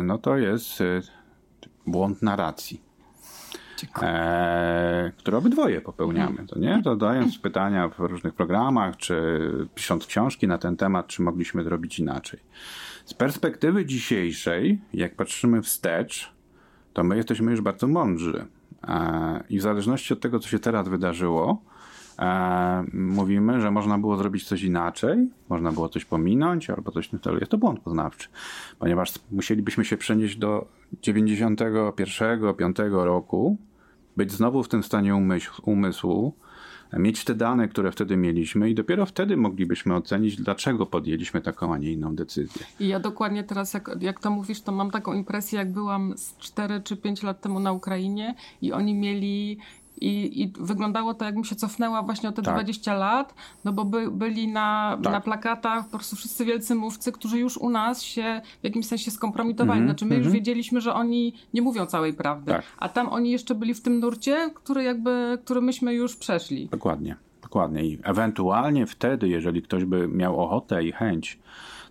no 0.03 0.17
to 0.17 0.37
jest 0.37 0.83
błąd 1.87 2.21
narracji 2.21 2.87
e, 4.01 5.11
które 5.17 5.37
obydwoje 5.37 5.81
popełniamy, 5.81 6.45
to 6.47 6.59
nie? 6.59 6.81
Zadając 6.85 7.37
pytania 7.37 7.89
w 7.89 7.99
różnych 7.99 8.33
programach, 8.33 8.97
czy 8.97 9.39
pisząc 9.75 10.05
książki 10.05 10.47
na 10.47 10.57
ten 10.57 10.77
temat, 10.77 11.07
czy 11.07 11.21
mogliśmy 11.21 11.63
zrobić 11.63 11.99
inaczej. 11.99 12.39
Z 13.05 13.13
perspektywy 13.13 13.85
dzisiejszej, 13.85 14.81
jak 14.93 15.15
patrzymy 15.15 15.61
wstecz, 15.61 16.33
to 16.93 17.03
my 17.03 17.17
jesteśmy 17.17 17.51
już 17.51 17.61
bardzo 17.61 17.87
mądrzy. 17.87 18.45
E, 18.87 19.43
I 19.49 19.59
w 19.59 19.61
zależności 19.61 20.13
od 20.13 20.19
tego, 20.19 20.39
co 20.39 20.49
się 20.49 20.59
teraz 20.59 20.87
wydarzyło, 20.87 21.61
e, 22.19 22.84
mówimy, 22.93 23.62
że 23.62 23.71
można 23.71 23.97
było 23.97 24.17
zrobić 24.17 24.43
coś 24.43 24.63
inaczej, 24.63 25.30
można 25.49 25.71
było 25.71 25.89
coś 25.89 26.06
pominąć 26.06 26.69
albo 26.69 26.91
coś 26.91 27.08
w 27.08 27.10
tym. 27.10 27.19
Jest 27.39 27.51
to 27.51 27.58
błąd 27.58 27.80
poznawczy, 27.80 28.27
ponieważ 28.80 29.13
musielibyśmy 29.32 29.86
się 29.86 29.97
przenieść 29.97 30.38
do 30.38 30.67
91-5 31.03 33.06
roku, 33.06 33.58
być 34.17 34.32
znowu 34.32 34.63
w 34.63 34.69
tym 34.69 34.84
stanie 34.84 35.15
umysł, 35.15 35.62
umysłu, 35.65 36.34
mieć 36.93 37.23
te 37.23 37.36
dane, 37.36 37.67
które 37.67 37.91
wtedy 37.91 38.17
mieliśmy 38.17 38.69
i 38.69 38.75
dopiero 38.75 39.06
wtedy 39.06 39.38
moglibyśmy 39.38 39.95
ocenić, 39.95 40.36
dlaczego 40.36 40.86
podjęliśmy 40.86 41.41
taką, 41.41 41.73
a 41.73 41.77
nie 41.77 41.91
inną 41.91 42.15
decyzję. 42.15 42.65
I 42.80 42.88
ja 42.88 42.99
dokładnie 42.99 43.43
teraz, 43.43 43.73
jak, 43.73 43.89
jak 43.99 44.19
to 44.19 44.32
mówisz, 44.32 44.62
to 44.62 44.71
mam 44.71 44.91
taką 44.91 45.13
impresję, 45.13 45.60
jak 45.60 45.71
byłam 45.71 46.17
z 46.17 46.38
4 46.38 46.82
czy 46.82 46.97
5 46.97 47.23
lat 47.23 47.41
temu 47.41 47.60
na 47.60 47.71
Ukrainie 47.71 48.36
i 48.62 48.73
oni 48.73 48.95
mieli 48.95 49.58
i, 50.01 50.41
I, 50.41 50.53
wyglądało 50.60 51.13
to, 51.13 51.25
jakbym 51.25 51.43
się 51.43 51.55
cofnęła 51.55 52.01
właśnie 52.01 52.29
o 52.29 52.31
te 52.31 52.41
tak. 52.41 52.53
20 52.53 52.93
lat, 52.93 53.33
no 53.65 53.73
bo 53.73 53.86
by, 53.86 54.12
byli 54.12 54.47
na, 54.47 54.97
tak. 55.03 55.13
na 55.13 55.21
plakatach 55.21 55.86
po 55.86 55.97
prostu 55.97 56.15
wszyscy 56.15 56.45
wielcy 56.45 56.75
mówcy, 56.75 57.12
którzy 57.12 57.39
już 57.39 57.57
u 57.57 57.69
nas 57.69 58.01
się 58.01 58.41
w 58.62 58.63
jakimś 58.63 58.86
sensie 58.86 59.12
skompromitowali. 59.12 59.79
Mm 59.79 59.88
-hmm, 59.88 59.91
znaczy 59.91 60.05
my 60.05 60.10
mm 60.10 60.15
-hmm. 60.15 60.25
już 60.25 60.27
mhm. 60.27 60.39
wiedzieliśmy, 60.39 60.81
że 60.81 60.93
oni 60.93 61.33
nie 61.53 61.62
mówią 61.62 61.86
całej 61.86 62.13
prawdy, 62.13 62.51
tak. 62.51 62.63
a 62.77 62.89
tam 62.89 63.10
oni 63.10 63.31
jeszcze 63.31 63.55
byli 63.55 63.73
w 63.73 63.81
tym 63.81 63.99
nurcie, 63.99 64.49
który 64.53 64.83
jakby, 64.83 65.38
który 65.43 65.62
myśmy 65.62 65.93
już 65.93 66.15
przeszli. 66.15 66.67
Dokładnie, 66.67 67.15
dokładnie. 67.41 67.86
I 67.86 67.99
ewentualnie 68.03 68.86
wtedy, 68.86 69.27
jeżeli 69.27 69.62
ktoś 69.62 69.86
by 69.86 70.07
miał 70.07 70.39
ochotę 70.39 70.83
i 70.83 70.91
chęć, 70.91 71.39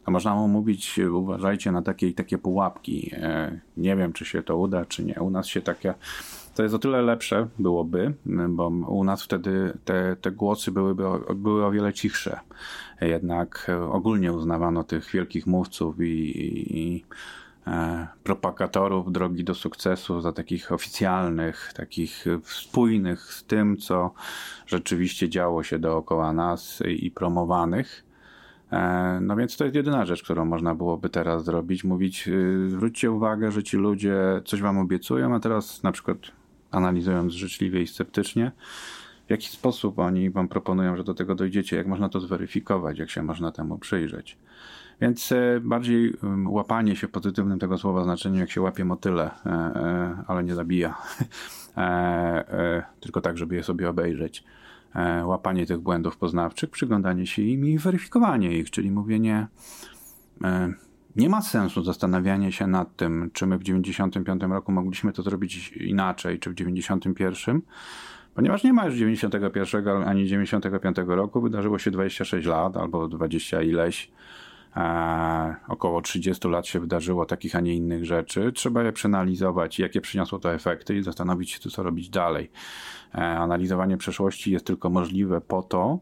to 0.05 0.11
można 0.11 0.35
mu 0.35 0.49
mówić, 0.49 0.99
uważajcie 0.99 1.73
na 1.73 1.83
takie 1.83 2.13
takie 2.13 2.39
pułapki. 2.39 3.11
E, 3.13 3.61
nie 3.77 3.97
wiem, 3.97 4.13
czy 4.13 4.25
się 4.25 4.43
to 4.43 4.57
uda, 4.57 4.85
czy 4.85 5.05
nie. 5.05 5.15
U 5.15 5.31
nas 5.31 5.47
się 5.47 5.61
takie 5.61 5.95
to 6.57 6.63
jest 6.63 6.75
o 6.75 6.79
tyle 6.79 7.03
lepsze 7.03 7.49
byłoby, 7.59 8.15
bo 8.49 8.69
u 8.69 9.05
nas 9.05 9.23
wtedy 9.23 9.79
te, 9.85 10.17
te 10.21 10.31
głosy 10.31 10.73
byłyby, 10.73 11.05
były 11.35 11.65
o 11.65 11.71
wiele 11.71 11.93
cichsze. 11.93 12.41
Jednak 13.01 13.71
ogólnie 13.91 14.33
uznawano 14.33 14.85
tych 14.85 15.11
wielkich 15.11 15.47
mówców 15.47 16.01
i, 16.01 16.05
i, 16.05 16.79
i 16.79 17.05
e, 17.67 18.07
propagatorów 18.25 19.13
drogi 19.13 19.45
do 19.45 19.55
sukcesu 19.55 20.21
za 20.21 20.33
takich 20.33 20.73
oficjalnych, 20.73 21.73
takich 21.75 22.25
spójnych 22.45 23.21
z 23.21 23.45
tym, 23.45 23.77
co 23.77 24.15
rzeczywiście 24.67 25.29
działo 25.29 25.63
się 25.63 25.79
dookoła 25.79 26.33
nas 26.33 26.83
i 26.87 27.11
promowanych. 27.11 28.07
E, 28.73 29.19
no 29.23 29.37
więc 29.37 29.57
to 29.57 29.65
jest 29.65 29.77
jedyna 29.77 30.07
rzecz, 30.07 30.23
którą 30.23 30.45
można 30.45 30.75
byłoby 30.75 31.09
teraz 31.09 31.45
zrobić. 31.45 31.85
Mówić, 31.85 32.29
y, 32.29 32.71
zwróćcie 32.71 33.11
uwagę, 33.11 33.53
że 33.53 33.63
ci 33.63 33.77
ludzie 33.77 34.17
coś 34.45 34.63
wam 34.63 34.79
obiecują, 34.79 35.35
a 35.35 35.41
teraz 35.41 35.83
na 35.83 35.93
przykład 35.93 36.19
analizując 36.77 37.33
życzliwie 37.33 37.83
i 37.83 37.87
sceptycznie, 37.87 38.53
w 39.27 39.31
jaki 39.31 39.49
sposób 39.49 39.99
oni 39.99 40.31
wam 40.31 40.49
proponują, 40.49 40.97
że 40.97 41.05
do 41.05 41.15
tego 41.15 41.35
dojdziecie, 41.35 41.77
jak 41.77 41.87
można 41.87 42.09
to 42.09 42.21
zweryfikować, 42.21 42.99
jak 42.99 43.11
się 43.11 43.23
można 43.23 43.53
temu 43.53 43.79
przyjrzeć. 43.79 44.39
Więc 45.01 45.33
e, 45.33 45.61
bardziej 45.61 46.13
łapanie 46.47 46.97
się 46.97 47.09
w 47.09 47.11
pozytywnym 47.11 47.59
tego 47.59 47.79
słowa 47.79 48.05
znaczeniu, 48.05 48.41
jak 48.41 48.51
się 48.51 48.61
łapie 48.61 48.85
motyle, 48.85 49.31
e, 49.47 49.51
e, 49.51 50.25
ale 50.27 50.45
nie 50.45 50.55
zabija, 50.55 50.97
tylko 53.01 53.21
tak, 53.21 53.39
żeby 53.39 53.55
je 53.55 53.63
sobie 53.63 53.89
obejrzeć. 53.89 54.45
Łapanie 55.25 55.67
tych 55.67 55.79
błędów 55.79 56.17
poznawczych, 56.17 56.71
przyglądanie 56.71 57.27
się 57.27 57.43
im 57.43 57.67
i 57.67 57.79
weryfikowanie 57.79 58.59
ich, 58.59 58.71
czyli 58.71 58.91
mówienie 58.91 59.47
nie 61.17 61.29
ma 61.29 61.43
sensu 61.43 61.83
zastanawianie 61.83 62.53
się 62.53 62.67
nad 62.67 62.97
tym, 62.97 63.31
czy 63.33 63.47
my 63.47 63.59
w 63.59 63.63
95 63.63 64.43
roku 64.43 64.73
mogliśmy 64.73 65.13
to 65.13 65.23
zrobić 65.23 65.73
inaczej, 65.73 66.39
czy 66.39 66.51
w 66.51 66.55
91, 66.55 67.63
ponieważ 68.35 68.65
nie 68.65 68.73
ma 68.73 68.87
już 68.87 68.95
91 68.95 69.89
ani 69.89 70.27
95 70.27 70.97
roku, 71.07 71.41
wydarzyło 71.41 71.79
się 71.79 71.91
26 71.91 72.47
lat 72.47 72.77
albo 72.77 73.09
20 73.09 73.63
ileś. 73.63 74.11
E, 74.77 75.57
około 75.69 76.03
30 76.03 76.49
lat 76.49 76.67
się 76.67 76.81
wydarzyło 76.81 77.27
takich, 77.27 77.57
a 77.57 77.61
nie 77.61 77.75
innych 77.75 78.05
rzeczy. 78.05 78.53
Trzeba 78.53 78.83
je 78.83 78.93
przeanalizować, 78.93 79.79
jakie 79.79 80.01
przyniosło 80.01 80.39
to 80.39 80.55
efekty 80.55 80.97
i 80.97 81.03
zastanowić 81.03 81.51
się, 81.51 81.71
co 81.71 81.83
robić 81.83 82.09
dalej. 82.09 82.51
E, 83.15 83.19
analizowanie 83.19 83.97
przeszłości 83.97 84.53
jest 84.53 84.67
tylko 84.67 84.91
możliwe 84.91 85.41
po 85.41 85.63
to, 85.63 85.99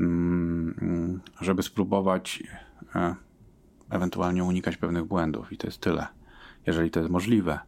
mm, 0.00 1.20
żeby 1.40 1.62
spróbować 1.62 2.42
e, 2.94 3.14
ewentualnie 3.90 4.44
unikać 4.44 4.76
pewnych 4.76 5.04
błędów 5.04 5.52
i 5.52 5.56
to 5.56 5.66
jest 5.66 5.80
tyle. 5.80 6.06
Jeżeli 6.66 6.90
to 6.90 7.00
jest 7.00 7.12
możliwe 7.12 7.58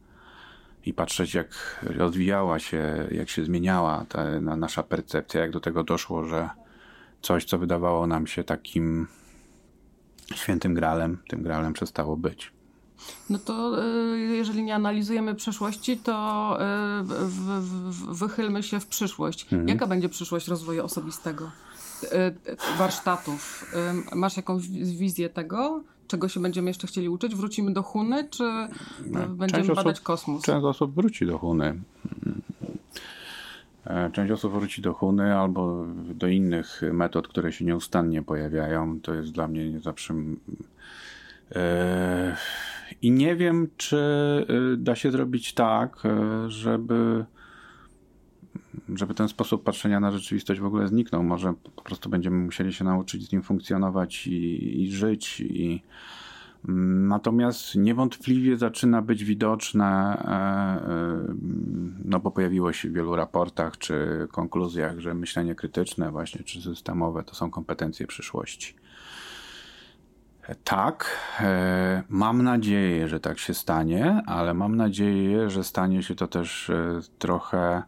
i 0.87 0.95
patrzeć 0.95 1.35
jak 1.35 1.81
rozwijała 1.83 2.59
się, 2.59 3.09
jak 3.11 3.29
się 3.29 3.45
zmieniała 3.45 4.05
ta 4.09 4.41
nasza 4.41 4.83
percepcja, 4.83 5.41
jak 5.41 5.51
do 5.51 5.61
tego 5.61 5.85
doszło, 5.85 6.25
że 6.25 6.51
coś, 7.23 7.45
co 7.45 7.59
wydawało 7.59 8.07
nam 8.07 8.27
się 8.27 8.45
takim 8.45 9.07
świętym 10.35 10.75
gralem, 10.75 11.19
tym 11.29 11.43
gralem 11.43 11.73
przestało 11.73 12.17
być. 12.17 12.53
No 13.31 13.39
to 13.39 13.85
y, 14.15 14.19
jeżeli 14.19 14.63
nie 14.63 14.75
analizujemy 14.75 15.35
przeszłości, 15.35 15.97
to 15.97 16.59
y, 18.11 18.15
wychylmy 18.15 18.63
się 18.63 18.81
w 18.81 18.87
przyszłość. 18.87 19.43
Mhm. 19.45 19.69
Jaka 19.69 19.87
będzie 19.87 20.09
przyszłość 20.09 20.49
rozwoju 20.49 20.85
osobistego? 20.85 21.51
Y, 22.03 22.77
warsztatów. 22.79 23.73
Masz 24.15 24.37
jakąś 24.37 24.69
wizję 24.69 25.29
tego? 25.29 25.83
Czego 26.11 26.29
się 26.29 26.41
będziemy 26.41 26.71
jeszcze 26.71 26.87
chcieli 26.87 27.09
uczyć? 27.09 27.35
Wrócimy 27.35 27.73
do 27.73 27.83
Huny, 27.83 28.29
czy 28.31 28.43
no, 29.07 29.29
będziemy 29.29 29.75
badać 29.75 30.01
kosmos? 30.01 30.43
Część 30.43 30.65
osób 30.65 30.95
wróci 30.95 31.27
do 31.27 31.39
Huny. 31.39 31.81
E, 33.85 34.11
część 34.11 34.33
osób 34.33 34.53
wróci 34.53 34.83
do 34.83 34.95
Huny 34.95 35.37
albo 35.37 35.87
do 36.15 36.29
innych 36.29 36.83
metod, 36.93 37.29
które 37.29 37.53
się 37.53 37.65
nieustannie 37.65 38.23
pojawiają. 38.23 39.01
To 39.01 39.15
jest 39.15 39.33
dla 39.33 39.49
mnie 39.49 39.81
zawsze. 39.81 40.15
E, 41.53 42.37
I 43.03 43.11
nie 43.11 43.37
wiem, 43.37 43.69
czy 43.77 43.97
e, 44.49 44.77
da 44.77 44.95
się 44.95 45.11
zrobić 45.11 45.55
tak, 45.55 46.03
żeby 46.49 47.25
żeby 48.95 49.15
ten 49.15 49.29
sposób 49.29 49.65
patrzenia 49.65 50.01
na 50.01 50.11
rzeczywistość 50.11 50.61
w 50.61 50.65
ogóle 50.65 50.89
zniknął. 50.89 51.23
Może 51.23 51.55
po 51.77 51.83
prostu 51.83 52.11
będziemy 52.11 52.37
musieli 52.37 52.73
się 52.73 52.85
nauczyć 52.85 53.29
z 53.29 53.33
nim 53.33 53.43
funkcjonować 53.43 54.27
i, 54.27 54.83
i 54.83 54.93
żyć 54.93 55.41
i, 55.41 55.83
Natomiast 57.09 57.75
niewątpliwie 57.75 58.57
zaczyna 58.57 59.03
być 59.03 59.25
widoczne, 59.25 59.87
e, 59.87 60.31
e, 60.91 61.35
no 62.05 62.21
bo 62.21 62.31
pojawiło 62.31 62.73
się 62.73 62.89
w 62.89 62.93
wielu 62.93 63.17
raportach 63.17 63.79
czy 63.79 64.29
konkluzjach, 64.33 64.99
że 64.99 65.15
myślenie 65.15 65.55
krytyczne 65.55 66.11
właśnie 66.11 66.45
czy 66.45 66.63
systemowe 66.63 67.23
to 67.23 67.35
są 67.35 67.51
kompetencje 67.51 68.07
przyszłości. 68.07 68.75
Tak, 70.65 71.19
e, 71.41 72.03
mam 72.09 72.43
nadzieję, 72.43 73.09
że 73.09 73.21
tak 73.21 73.39
się 73.39 73.55
stanie, 73.55 74.23
ale 74.27 74.55
mam 74.55 74.77
nadzieję, 74.77 75.51
że 75.51 75.65
stanie 75.65 76.03
się 76.03 76.15
to 76.15 76.27
też 76.27 76.71
trochę. 77.19 77.83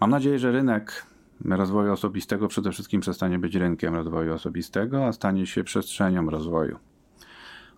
Mam 0.00 0.10
nadzieję, 0.10 0.38
że 0.38 0.52
rynek 0.52 1.06
rozwoju 1.44 1.92
osobistego 1.92 2.48
przede 2.48 2.72
wszystkim 2.72 3.00
przestanie 3.00 3.38
być 3.38 3.54
rynkiem 3.54 3.94
rozwoju 3.94 4.34
osobistego, 4.34 5.06
a 5.06 5.12
stanie 5.12 5.46
się 5.46 5.64
przestrzenią 5.64 6.30
rozwoju 6.30 6.78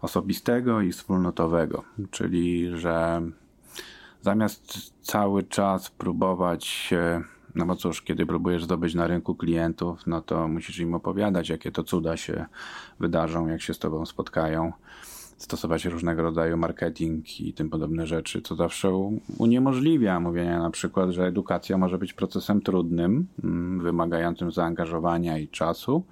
osobistego 0.02 0.80
i 0.80 0.92
wspólnotowego, 0.92 1.84
czyli 2.10 2.70
że 2.78 3.22
zamiast 4.20 4.92
cały 5.02 5.42
czas 5.42 5.90
próbować 5.90 6.94
no 7.56 7.66
bo 7.66 7.76
cóż, 7.76 8.02
kiedy 8.02 8.26
próbujesz 8.26 8.64
zdobyć 8.64 8.94
na 8.94 9.06
rynku 9.06 9.34
klientów, 9.34 10.06
no 10.06 10.22
to 10.22 10.48
musisz 10.48 10.78
im 10.78 10.94
opowiadać, 10.94 11.48
jakie 11.48 11.72
to 11.72 11.82
cuda 11.82 12.16
się 12.16 12.46
wydarzą, 13.00 13.46
jak 13.46 13.62
się 13.62 13.74
z 13.74 13.78
tobą 13.78 14.06
spotkają, 14.06 14.72
stosować 15.36 15.84
różnego 15.84 16.22
rodzaju 16.22 16.56
marketing 16.56 17.40
i 17.40 17.52
tym 17.52 17.70
podobne 17.70 18.06
rzeczy, 18.06 18.42
co 18.42 18.54
zawsze 18.54 19.10
uniemożliwia 19.38 20.20
mówienie 20.20 20.58
na 20.58 20.70
przykład, 20.70 21.10
że 21.10 21.26
edukacja 21.26 21.78
może 21.78 21.98
być 21.98 22.12
procesem 22.12 22.60
trudnym, 22.60 23.26
mm, 23.44 23.80
wymagającym 23.80 24.52
zaangażowania 24.52 25.38
i 25.38 25.48
czasu, 25.48 26.04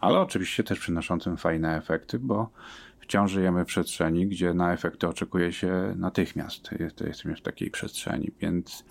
ale 0.00 0.20
oczywiście 0.20 0.64
też 0.64 0.78
przynoszącym 0.78 1.36
fajne 1.36 1.76
efekty, 1.76 2.18
bo 2.18 2.50
wciąż 2.98 3.30
żyjemy 3.30 3.64
w 3.64 3.66
przestrzeni, 3.66 4.26
gdzie 4.26 4.54
na 4.54 4.72
efekty 4.72 5.08
oczekuje 5.08 5.52
się 5.52 5.94
natychmiast. 5.96 6.70
Jesteśmy 6.80 7.36
w 7.36 7.42
takiej 7.42 7.70
przestrzeni, 7.70 8.30
więc 8.40 8.84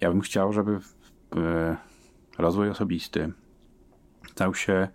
ja 0.00 0.10
bym 0.10 0.20
chciał, 0.20 0.52
żeby 0.52 0.78
rozwój 2.38 2.68
osobisty 2.68 3.32
stał 4.30 4.54
się 4.54 4.88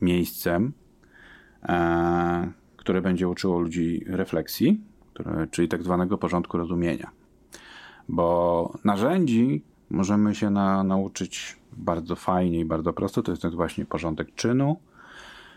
miejscem, 0.00 0.72
e, 1.62 2.52
które 2.82 3.02
będzie 3.02 3.28
uczyło 3.28 3.60
ludzi 3.60 4.04
refleksji, 4.06 4.80
które, 5.14 5.46
czyli 5.50 5.68
tak 5.68 5.82
zwanego 5.82 6.18
porządku 6.18 6.58
rozumienia. 6.58 7.10
Bo 8.08 8.72
narzędzi 8.84 9.62
możemy 9.90 10.34
się 10.34 10.50
na, 10.50 10.84
nauczyć 10.84 11.56
bardzo 11.72 12.16
fajnie 12.16 12.60
i 12.60 12.64
bardzo 12.64 12.92
prosto. 12.92 13.22
To 13.22 13.32
jest 13.32 13.42
ten 13.42 13.50
właśnie 13.50 13.84
porządek 13.84 14.34
czynu, 14.34 14.76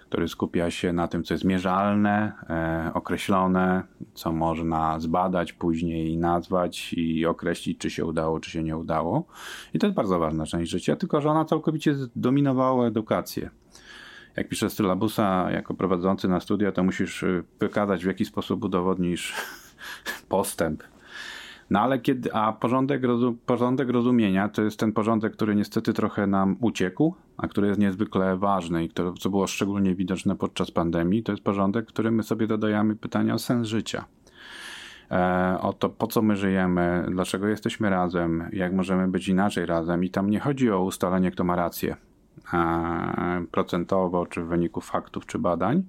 który 0.10 0.28
skupia 0.28 0.72
się 0.72 0.94
na 0.94 1.08
tym, 1.08 1.24
co 1.24 1.34
jest 1.34 1.44
mierzalne, 1.44 2.32
e, 2.50 2.92
określone, 2.94 3.84
co 4.14 4.32
można 4.32 5.00
zbadać 5.00 5.54
później 5.54 6.12
i 6.12 6.18
nazwać 6.18 6.94
i 6.94 7.26
określić, 7.26 7.78
czy 7.78 7.90
się 7.90 8.06
udało, 8.06 8.40
czy 8.40 8.52
się 8.52 8.64
nie 8.64 8.78
udało. 8.78 9.26
I 9.74 9.80
to 9.80 9.88
jest 9.88 9.96
bardzo 9.96 10.20
ważna 10.20 10.46
część 10.46 10.72
życia, 10.72 10.96
tylko 10.96 11.22
że 11.22 11.30
ona 11.30 11.46
całkowicie 11.46 11.96
zdominowała 11.96 12.88
edukację. 12.88 13.50
Jak 14.38 14.50
piszesz 14.50 14.74
syllabusa 14.74 15.52
jako 15.52 15.74
prowadzący 15.74 16.28
na 16.28 16.39
studia, 16.39 16.71
to 16.71 16.84
musisz 16.84 17.24
y, 17.24 17.43
wykazać, 17.60 18.04
w 18.04 18.08
jaki 18.08 18.26
sposób 18.26 18.63
udowodnisz 18.63 19.34
postęp 20.30 20.84
no 21.69 21.80
ale 21.80 22.00
kiedy, 22.00 22.34
a 22.34 22.54
porządek, 22.54 23.02
porządek 23.45 23.89
rozumienia 23.89 24.50
to 24.50 24.62
jest 24.62 24.80
ten 24.80 24.91
porządek, 24.91 25.34
który 25.34 25.56
niestety 25.56 25.93
trochę 25.93 26.28
nam 26.28 26.56
uciekł, 26.62 27.13
a 27.38 27.48
który 27.48 27.67
jest 27.67 27.80
niezwykle 27.80 28.38
ważny 28.38 28.84
i 28.84 28.89
który, 28.89 29.13
co 29.19 29.30
było 29.30 29.48
szczególnie 29.48 29.95
widoczne 29.95 30.36
podczas 30.36 30.71
pandemii, 30.71 31.24
to 31.24 31.32
jest 31.32 31.43
porządek, 31.43 31.86
w 31.86 31.88
którym 31.88 32.15
my 32.15 32.24
sobie 32.24 32.48
dodajemy 32.48 32.95
pytania 32.95 33.34
o 33.34 33.39
sens 33.39 33.67
życia. 33.67 34.06
E, 35.12 35.58
o 35.62 35.74
to, 35.74 35.89
po 35.89 36.08
co 36.08 36.21
my 36.21 36.36
żyjemy, 36.36 37.06
dlaczego 37.12 37.48
jesteśmy 37.48 37.89
razem, 37.89 38.50
jak 38.54 38.74
możemy 38.74 39.08
być 39.08 39.28
inaczej 39.28 39.65
razem. 39.65 40.04
I 40.04 40.10
tam 40.10 40.30
nie 40.30 40.39
chodzi 40.39 40.71
o 40.71 40.84
ustalenie, 40.84 41.32
kto 41.32 41.43
ma 41.43 41.56
rację 41.56 41.95
procentowo, 43.52 44.26
czy 44.26 44.43
w 44.43 44.48
wyniku 44.48 44.82
faktów, 44.82 45.26
czy 45.26 45.39
badań, 45.39 45.84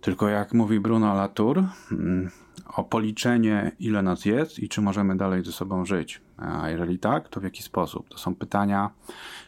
tylko 0.00 0.28
jak 0.28 0.54
mówi 0.54 0.80
Bruno 0.80 1.14
Latour, 1.14 1.64
mm, 1.92 2.30
o 2.76 2.84
policzenie, 2.84 3.72
ile 3.78 4.02
nas 4.02 4.24
jest 4.24 4.58
i 4.58 4.68
czy 4.68 4.80
możemy 4.80 5.16
dalej 5.16 5.44
ze 5.44 5.52
sobą 5.52 5.84
żyć. 5.84 6.20
A 6.36 6.70
jeżeli 6.70 6.98
tak, 6.98 7.28
to 7.28 7.40
w 7.40 7.44
jaki 7.44 7.62
sposób? 7.62 8.08
To 8.08 8.18
są 8.18 8.34
pytania, 8.34 8.90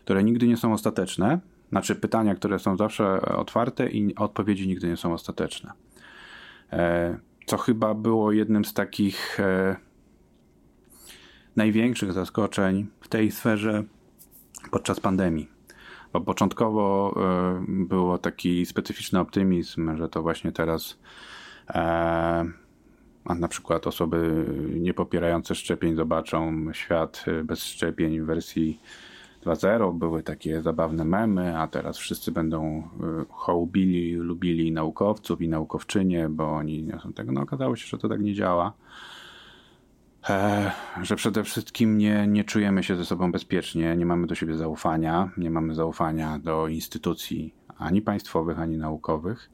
które 0.04 0.24
nigdy 0.24 0.46
nie 0.48 0.56
są 0.56 0.72
ostateczne. 0.72 1.40
Znaczy, 1.70 1.94
pytania, 1.94 2.34
które 2.34 2.58
są 2.58 2.76
zawsze 2.76 3.22
otwarte 3.22 3.88
i 3.90 4.14
odpowiedzi 4.14 4.68
nigdy 4.68 4.88
nie 4.88 4.96
są 4.96 5.12
ostateczne. 5.12 5.72
E, 6.72 7.18
co 7.46 7.56
chyba 7.56 7.94
było 7.94 8.32
jednym 8.32 8.64
z 8.64 8.74
takich 8.74 9.40
e, 9.40 9.76
największych 11.56 12.12
zaskoczeń 12.12 12.86
w 13.00 13.08
tej 13.08 13.30
sferze 13.30 13.84
podczas 14.70 15.00
pandemii. 15.00 15.51
Bo 16.12 16.20
początkowo 16.20 17.14
e, 17.16 17.64
było 17.68 18.18
taki 18.18 18.66
specyficzny 18.66 19.20
optymizm, 19.20 19.96
że 19.96 20.08
to 20.08 20.22
właśnie 20.22 20.52
teraz 20.52 20.98
a 23.24 23.34
na 23.34 23.48
przykład 23.48 23.86
osoby 23.86 24.44
niepopierające 24.80 25.54
szczepień 25.54 25.96
zobaczą 25.96 26.72
świat 26.72 27.24
bez 27.44 27.64
szczepień 27.64 28.20
w 28.20 28.24
wersji 28.24 28.80
2.0. 29.44 29.98
Były 29.98 30.22
takie 30.22 30.62
zabawne 30.62 31.04
memy, 31.04 31.58
a 31.58 31.66
teraz 31.66 31.98
wszyscy 31.98 32.32
będą 32.32 32.88
hołbili, 33.28 34.14
lubili 34.14 34.72
naukowców 34.72 35.40
i 35.40 35.48
naukowczynie, 35.48 36.28
bo 36.28 36.52
oni 36.52 36.82
nie 36.82 36.98
są 37.02 37.12
tego. 37.12 37.32
No 37.32 37.40
okazało 37.40 37.76
się, 37.76 37.86
że 37.86 37.98
to 37.98 38.08
tak 38.08 38.20
nie 38.20 38.34
działa. 38.34 38.72
E, 40.28 40.72
że 41.02 41.16
przede 41.16 41.44
wszystkim 41.44 41.98
nie, 41.98 42.26
nie 42.26 42.44
czujemy 42.44 42.82
się 42.82 42.96
ze 42.96 43.04
sobą 43.04 43.32
bezpiecznie, 43.32 43.96
nie 43.96 44.06
mamy 44.06 44.26
do 44.26 44.34
siebie 44.34 44.56
zaufania, 44.56 45.30
nie 45.36 45.50
mamy 45.50 45.74
zaufania 45.74 46.38
do 46.38 46.68
instytucji 46.68 47.54
ani 47.78 48.02
państwowych, 48.02 48.60
ani 48.60 48.76
naukowych. 48.76 49.50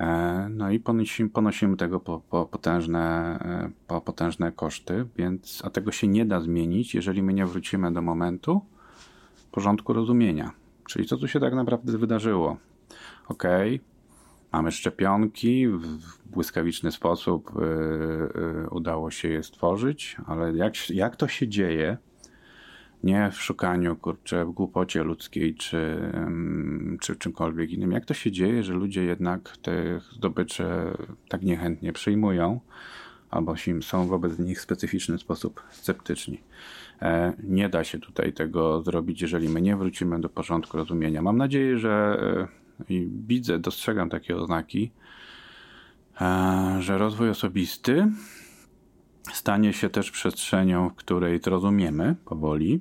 E, 0.00 0.48
no 0.50 0.70
i 0.70 0.80
ponosimy, 0.80 1.30
ponosimy 1.30 1.76
tego 1.76 2.00
po, 2.00 2.20
po 2.30 2.46
potężne, 2.46 3.38
e, 3.40 3.70
po 3.86 4.00
potężne 4.00 4.52
koszty, 4.52 5.06
więc 5.16 5.62
a 5.64 5.70
tego 5.70 5.92
się 5.92 6.08
nie 6.08 6.24
da 6.24 6.40
zmienić, 6.40 6.94
jeżeli 6.94 7.22
my 7.22 7.34
nie 7.34 7.46
wrócimy 7.46 7.92
do 7.92 8.02
momentu 8.02 8.60
porządku 9.50 9.92
rozumienia. 9.92 10.52
Czyli 10.88 11.06
co 11.06 11.16
tu 11.16 11.28
się 11.28 11.40
tak 11.40 11.54
naprawdę 11.54 11.98
wydarzyło? 11.98 12.56
Ok, 13.28 13.44
mamy 14.54 14.72
szczepionki, 14.72 15.68
w 15.68 15.98
błyskawiczny 16.30 16.92
sposób 16.92 17.52
yy, 17.54 18.70
udało 18.70 19.10
się 19.10 19.28
je 19.28 19.42
stworzyć, 19.42 20.16
ale 20.26 20.52
jak, 20.52 20.90
jak 20.90 21.16
to 21.16 21.28
się 21.28 21.48
dzieje, 21.48 21.96
nie 23.04 23.30
w 23.30 23.42
szukaniu, 23.42 23.96
kurczę, 23.96 24.44
w 24.44 24.50
głupocie 24.50 25.04
ludzkiej 25.04 25.54
czy, 25.54 26.12
czy 27.00 27.16
czymkolwiek 27.16 27.70
innym. 27.70 27.92
Jak 27.92 28.04
to 28.04 28.14
się 28.14 28.32
dzieje, 28.32 28.62
że 28.62 28.74
ludzie 28.74 29.04
jednak 29.04 29.56
te 29.56 30.00
zdobycze 30.12 30.96
tak 31.28 31.42
niechętnie 31.42 31.92
przyjmują, 31.92 32.60
albo 33.30 33.54
są 33.80 34.06
wobec 34.06 34.38
nich 34.38 34.58
w 34.58 34.62
specyficzny 34.62 35.18
sposób 35.18 35.62
sceptyczni. 35.70 36.40
E, 37.02 37.32
nie 37.42 37.68
da 37.68 37.84
się 37.84 37.98
tutaj 37.98 38.32
tego 38.32 38.82
zrobić, 38.82 39.22
jeżeli 39.22 39.48
my 39.48 39.62
nie 39.62 39.76
wrócimy 39.76 40.20
do 40.20 40.28
porządku 40.28 40.76
rozumienia. 40.76 41.22
Mam 41.22 41.36
nadzieję, 41.36 41.78
że 41.78 42.18
i 42.88 43.08
widzę, 43.26 43.58
dostrzegam 43.58 44.10
takie 44.10 44.36
oznaki, 44.36 44.92
e, 46.20 46.76
że 46.80 46.98
rozwój 46.98 47.30
osobisty 47.30 48.06
stanie 49.32 49.72
się 49.72 49.90
też 49.90 50.10
przestrzenią, 50.10 50.88
w 50.88 50.94
której 50.94 51.40
zrozumiemy 51.40 52.16
powoli, 52.24 52.80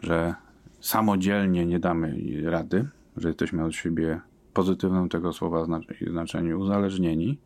że 0.00 0.34
samodzielnie 0.80 1.66
nie 1.66 1.78
damy 1.78 2.16
rady, 2.44 2.88
że 3.16 3.28
jesteśmy 3.28 3.64
od 3.64 3.74
siebie 3.74 4.20
pozytywnym 4.54 5.08
tego 5.08 5.32
słowa 5.32 5.66
znaczeniu 6.10 6.60
uzależnieni, 6.60 7.38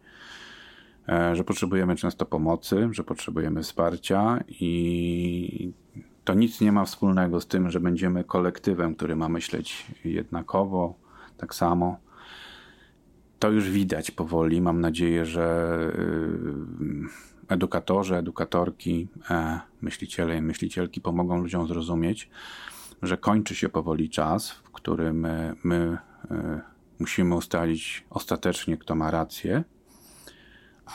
e, 1.08 1.36
że 1.36 1.44
potrzebujemy 1.44 1.96
często 1.96 2.26
pomocy, 2.26 2.88
że 2.90 3.04
potrzebujemy 3.04 3.62
wsparcia 3.62 4.44
i 4.48 5.72
to 6.24 6.34
nic 6.34 6.60
nie 6.60 6.72
ma 6.72 6.84
wspólnego 6.84 7.40
z 7.40 7.46
tym, 7.46 7.70
że 7.70 7.80
będziemy 7.80 8.24
kolektywem, 8.24 8.94
który 8.94 9.16
ma 9.16 9.28
myśleć 9.28 9.86
jednakowo, 10.04 11.03
tak 11.44 11.54
samo. 11.54 11.96
To 13.38 13.50
już 13.50 13.70
widać 13.70 14.10
powoli. 14.10 14.60
Mam 14.60 14.80
nadzieję, 14.80 15.26
że 15.26 15.78
edukatorzy, 17.48 18.16
edukatorki, 18.16 19.08
e, 19.30 19.60
myśliciele 19.80 20.36
i 20.36 20.42
myślicielki 20.42 21.00
pomogą 21.00 21.38
ludziom 21.38 21.68
zrozumieć, 21.68 22.30
że 23.02 23.16
kończy 23.16 23.54
się 23.54 23.68
powoli 23.68 24.10
czas, 24.10 24.50
w 24.50 24.70
którym 24.70 25.24
e, 25.24 25.54
my 25.64 25.98
musimy 26.98 27.34
ustalić 27.34 28.04
ostatecznie, 28.10 28.76
kto 28.76 28.94
ma 28.94 29.10
rację, 29.10 29.64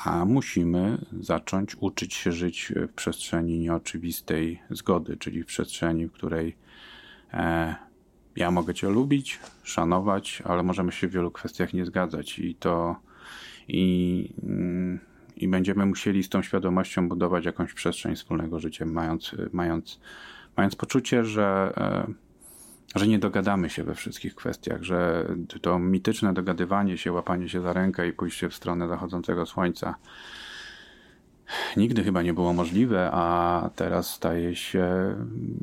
a 0.06 0.26
musimy 0.26 0.98
zacząć 1.20 1.76
uczyć 1.80 2.14
się 2.14 2.32
żyć 2.32 2.74
w 2.90 2.94
przestrzeni 2.94 3.60
nieoczywistej 3.60 4.62
zgody, 4.70 5.18
czyli 5.18 5.44
w 5.44 5.46
przestrzeni, 5.46 6.08
w 6.08 6.12
której 6.12 6.56
ja 8.40 8.52
mogę 8.52 8.74
Cię 8.74 8.90
lubić, 8.90 9.40
szanować, 9.64 10.44
ale 10.46 10.64
możemy 10.64 10.92
się 10.92 11.08
w 11.08 11.12
wielu 11.12 11.32
kwestiach 11.32 11.74
nie 11.74 11.86
zgadzać 11.86 12.40
i 12.40 12.56
to 12.56 12.96
i, 13.68 14.34
i 15.38 15.48
będziemy 15.48 15.86
musieli 15.86 16.24
z 16.24 16.30
tą 16.30 16.42
świadomością 16.42 17.10
budować 17.10 17.46
jakąś 17.46 17.74
przestrzeń 17.74 18.16
wspólnego 18.16 18.60
życia, 18.60 18.86
mając, 18.86 19.36
mając, 19.52 20.00
mając 20.58 20.76
poczucie, 20.76 21.26
że, 21.26 21.74
e, 21.78 22.14
że 22.96 23.08
nie 23.08 23.20
dogadamy 23.20 23.70
się 23.70 23.84
we 23.84 23.96
wszystkich 23.96 24.36
kwestiach, 24.36 24.84
że 24.84 25.28
to 25.62 25.80
mityczne 25.80 26.34
dogadywanie 26.34 26.98
się, 26.98 27.12
łapanie 27.12 27.50
się 27.50 27.62
za 27.62 27.74
rękę 27.74 28.08
i 28.08 28.14
pójście 28.14 28.50
w 28.50 28.56
stronę 28.56 28.88
zachodzącego 28.88 29.46
słońca 29.46 29.96
nigdy 31.78 32.04
chyba 32.04 32.22
nie 32.22 32.34
było 32.34 32.54
możliwe, 32.54 33.10
a 33.12 33.70
teraz 33.76 34.10
staje 34.10 34.56
się 34.56 35.16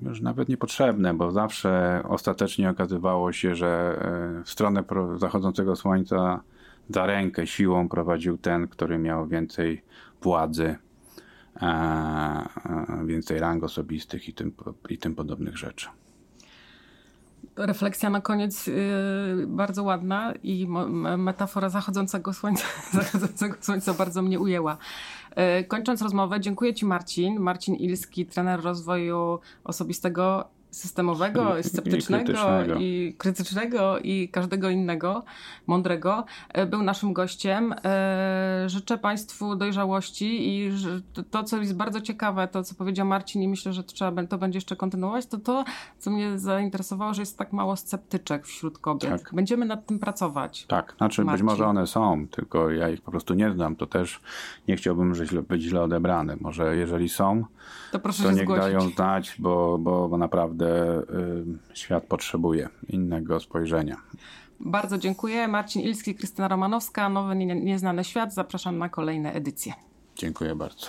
już 0.03 0.20
nawet 0.20 0.49
niepotrzebne, 0.49 1.14
bo 1.14 1.31
zawsze 1.31 2.03
ostatecznie 2.09 2.70
okazywało 2.70 3.33
się, 3.33 3.55
że 3.55 3.99
e, 4.40 4.44
w 4.44 4.51
stronę 4.51 4.85
zachodzącego 5.16 5.77
słońca 5.77 6.40
za 6.88 7.07
rękę 7.07 7.46
siłą 7.46 7.88
prowadził 7.88 8.38
ten, 8.38 8.68
który 8.68 8.99
miał 8.99 9.27
więcej 9.27 9.83
władzy, 10.22 10.77
więcej 13.05 13.38
rang 13.38 13.64
osobistych 13.64 14.29
i 14.29 14.35
tym, 14.35 14.53
i 14.88 14.99
tym 14.99 15.14
podobnych 15.14 15.59
rzeczy 15.59 15.88
refleksja 17.57 18.11
na 18.11 18.20
koniec 18.20 18.66
yy, 18.66 18.75
bardzo 19.46 19.83
ładna 19.83 20.33
i 20.42 20.66
metafora 21.18 21.68
zachodzącego 21.68 22.33
słońca, 22.33 22.64
zachodzącego 22.92 23.57
słońca 23.61 23.94
bardzo 23.94 24.22
mnie 24.22 24.40
ujęła. 24.40 24.77
Yy, 25.37 25.64
kończąc 25.64 26.03
rozmowę, 26.03 26.40
dziękuję 26.40 26.75
Ci 26.75 26.87
Marcin. 26.87 27.38
Marcin 27.40 27.75
Ilski, 27.75 28.27
trener 28.27 28.62
rozwoju 28.62 29.38
osobistego 29.64 30.49
systemowego, 30.76 31.62
sceptycznego 31.62 32.32
i, 32.78 32.84
i 32.84 33.14
krytycznego 33.18 33.98
i 33.98 34.28
każdego 34.28 34.70
innego, 34.70 35.24
mądrego, 35.66 36.24
e, 36.48 36.66
był 36.66 36.82
naszym 36.82 37.12
gościem. 37.12 37.74
E, 37.84 38.64
życzę 38.66 38.98
Państwu 38.98 39.56
dojrzałości 39.56 40.48
i 40.48 40.72
to, 41.30 41.44
co 41.44 41.56
jest 41.56 41.76
bardzo 41.76 42.00
ciekawe, 42.00 42.48
to 42.48 42.62
co 42.62 42.74
powiedział 42.74 43.06
Marcin 43.06 43.42
i 43.42 43.48
myślę, 43.48 43.72
że 43.72 43.84
to 43.84 43.92
trzeba 43.92 44.26
to 44.26 44.38
będzie 44.38 44.56
jeszcze 44.56 44.76
kontynuować, 44.76 45.26
to 45.26 45.38
to, 45.38 45.64
co 45.98 46.10
mnie 46.10 46.38
zainteresowało, 46.38 47.14
że 47.14 47.22
jest 47.22 47.38
tak 47.38 47.52
mało 47.52 47.76
sceptyczek 47.76 48.46
wśród 48.46 48.78
kobiet. 48.78 49.22
Tak. 49.22 49.34
Będziemy 49.34 49.66
nad 49.66 49.86
tym 49.86 49.98
pracować. 49.98 50.66
Tak, 50.66 50.94
znaczy 50.96 51.24
Marcin. 51.24 51.46
być 51.46 51.52
może 51.52 51.66
one 51.66 51.86
są, 51.86 52.26
tylko 52.28 52.70
ja 52.70 52.88
ich 52.88 53.00
po 53.00 53.10
prostu 53.10 53.34
nie 53.34 53.52
znam, 53.52 53.76
to 53.76 53.86
też 53.86 54.20
nie 54.68 54.76
chciałbym 54.76 55.14
źle, 55.14 55.42
być 55.42 55.62
źle 55.62 55.82
odebrany. 55.82 56.36
Może 56.40 56.76
jeżeli 56.76 57.08
są, 57.08 57.44
to, 57.92 57.98
proszę 57.98 58.22
to 58.22 58.32
niech 58.32 58.42
zgłosić. 58.42 58.64
dają 58.64 58.80
znać, 58.80 59.36
bo, 59.38 59.78
bo, 59.78 60.08
bo 60.08 60.18
naprawdę 60.66 61.14
y, 61.72 61.76
świat 61.76 62.05
potrzebuje 62.05 62.68
innego 62.88 63.40
spojrzenia. 63.40 63.96
Bardzo 64.61 64.98
dziękuję. 64.98 65.48
Marcin 65.48 65.83
Ilski, 65.83 66.14
Krystyna 66.14 66.48
Romanowska, 66.48 67.09
Nowy 67.09 67.37
Nieznany 67.37 68.05
Świat. 68.05 68.35
Zapraszam 68.35 68.79
na 68.79 68.88
kolejne 68.88 69.33
edycje. 69.33 69.72
Dziękuję 70.16 70.55
bardzo. 70.55 70.87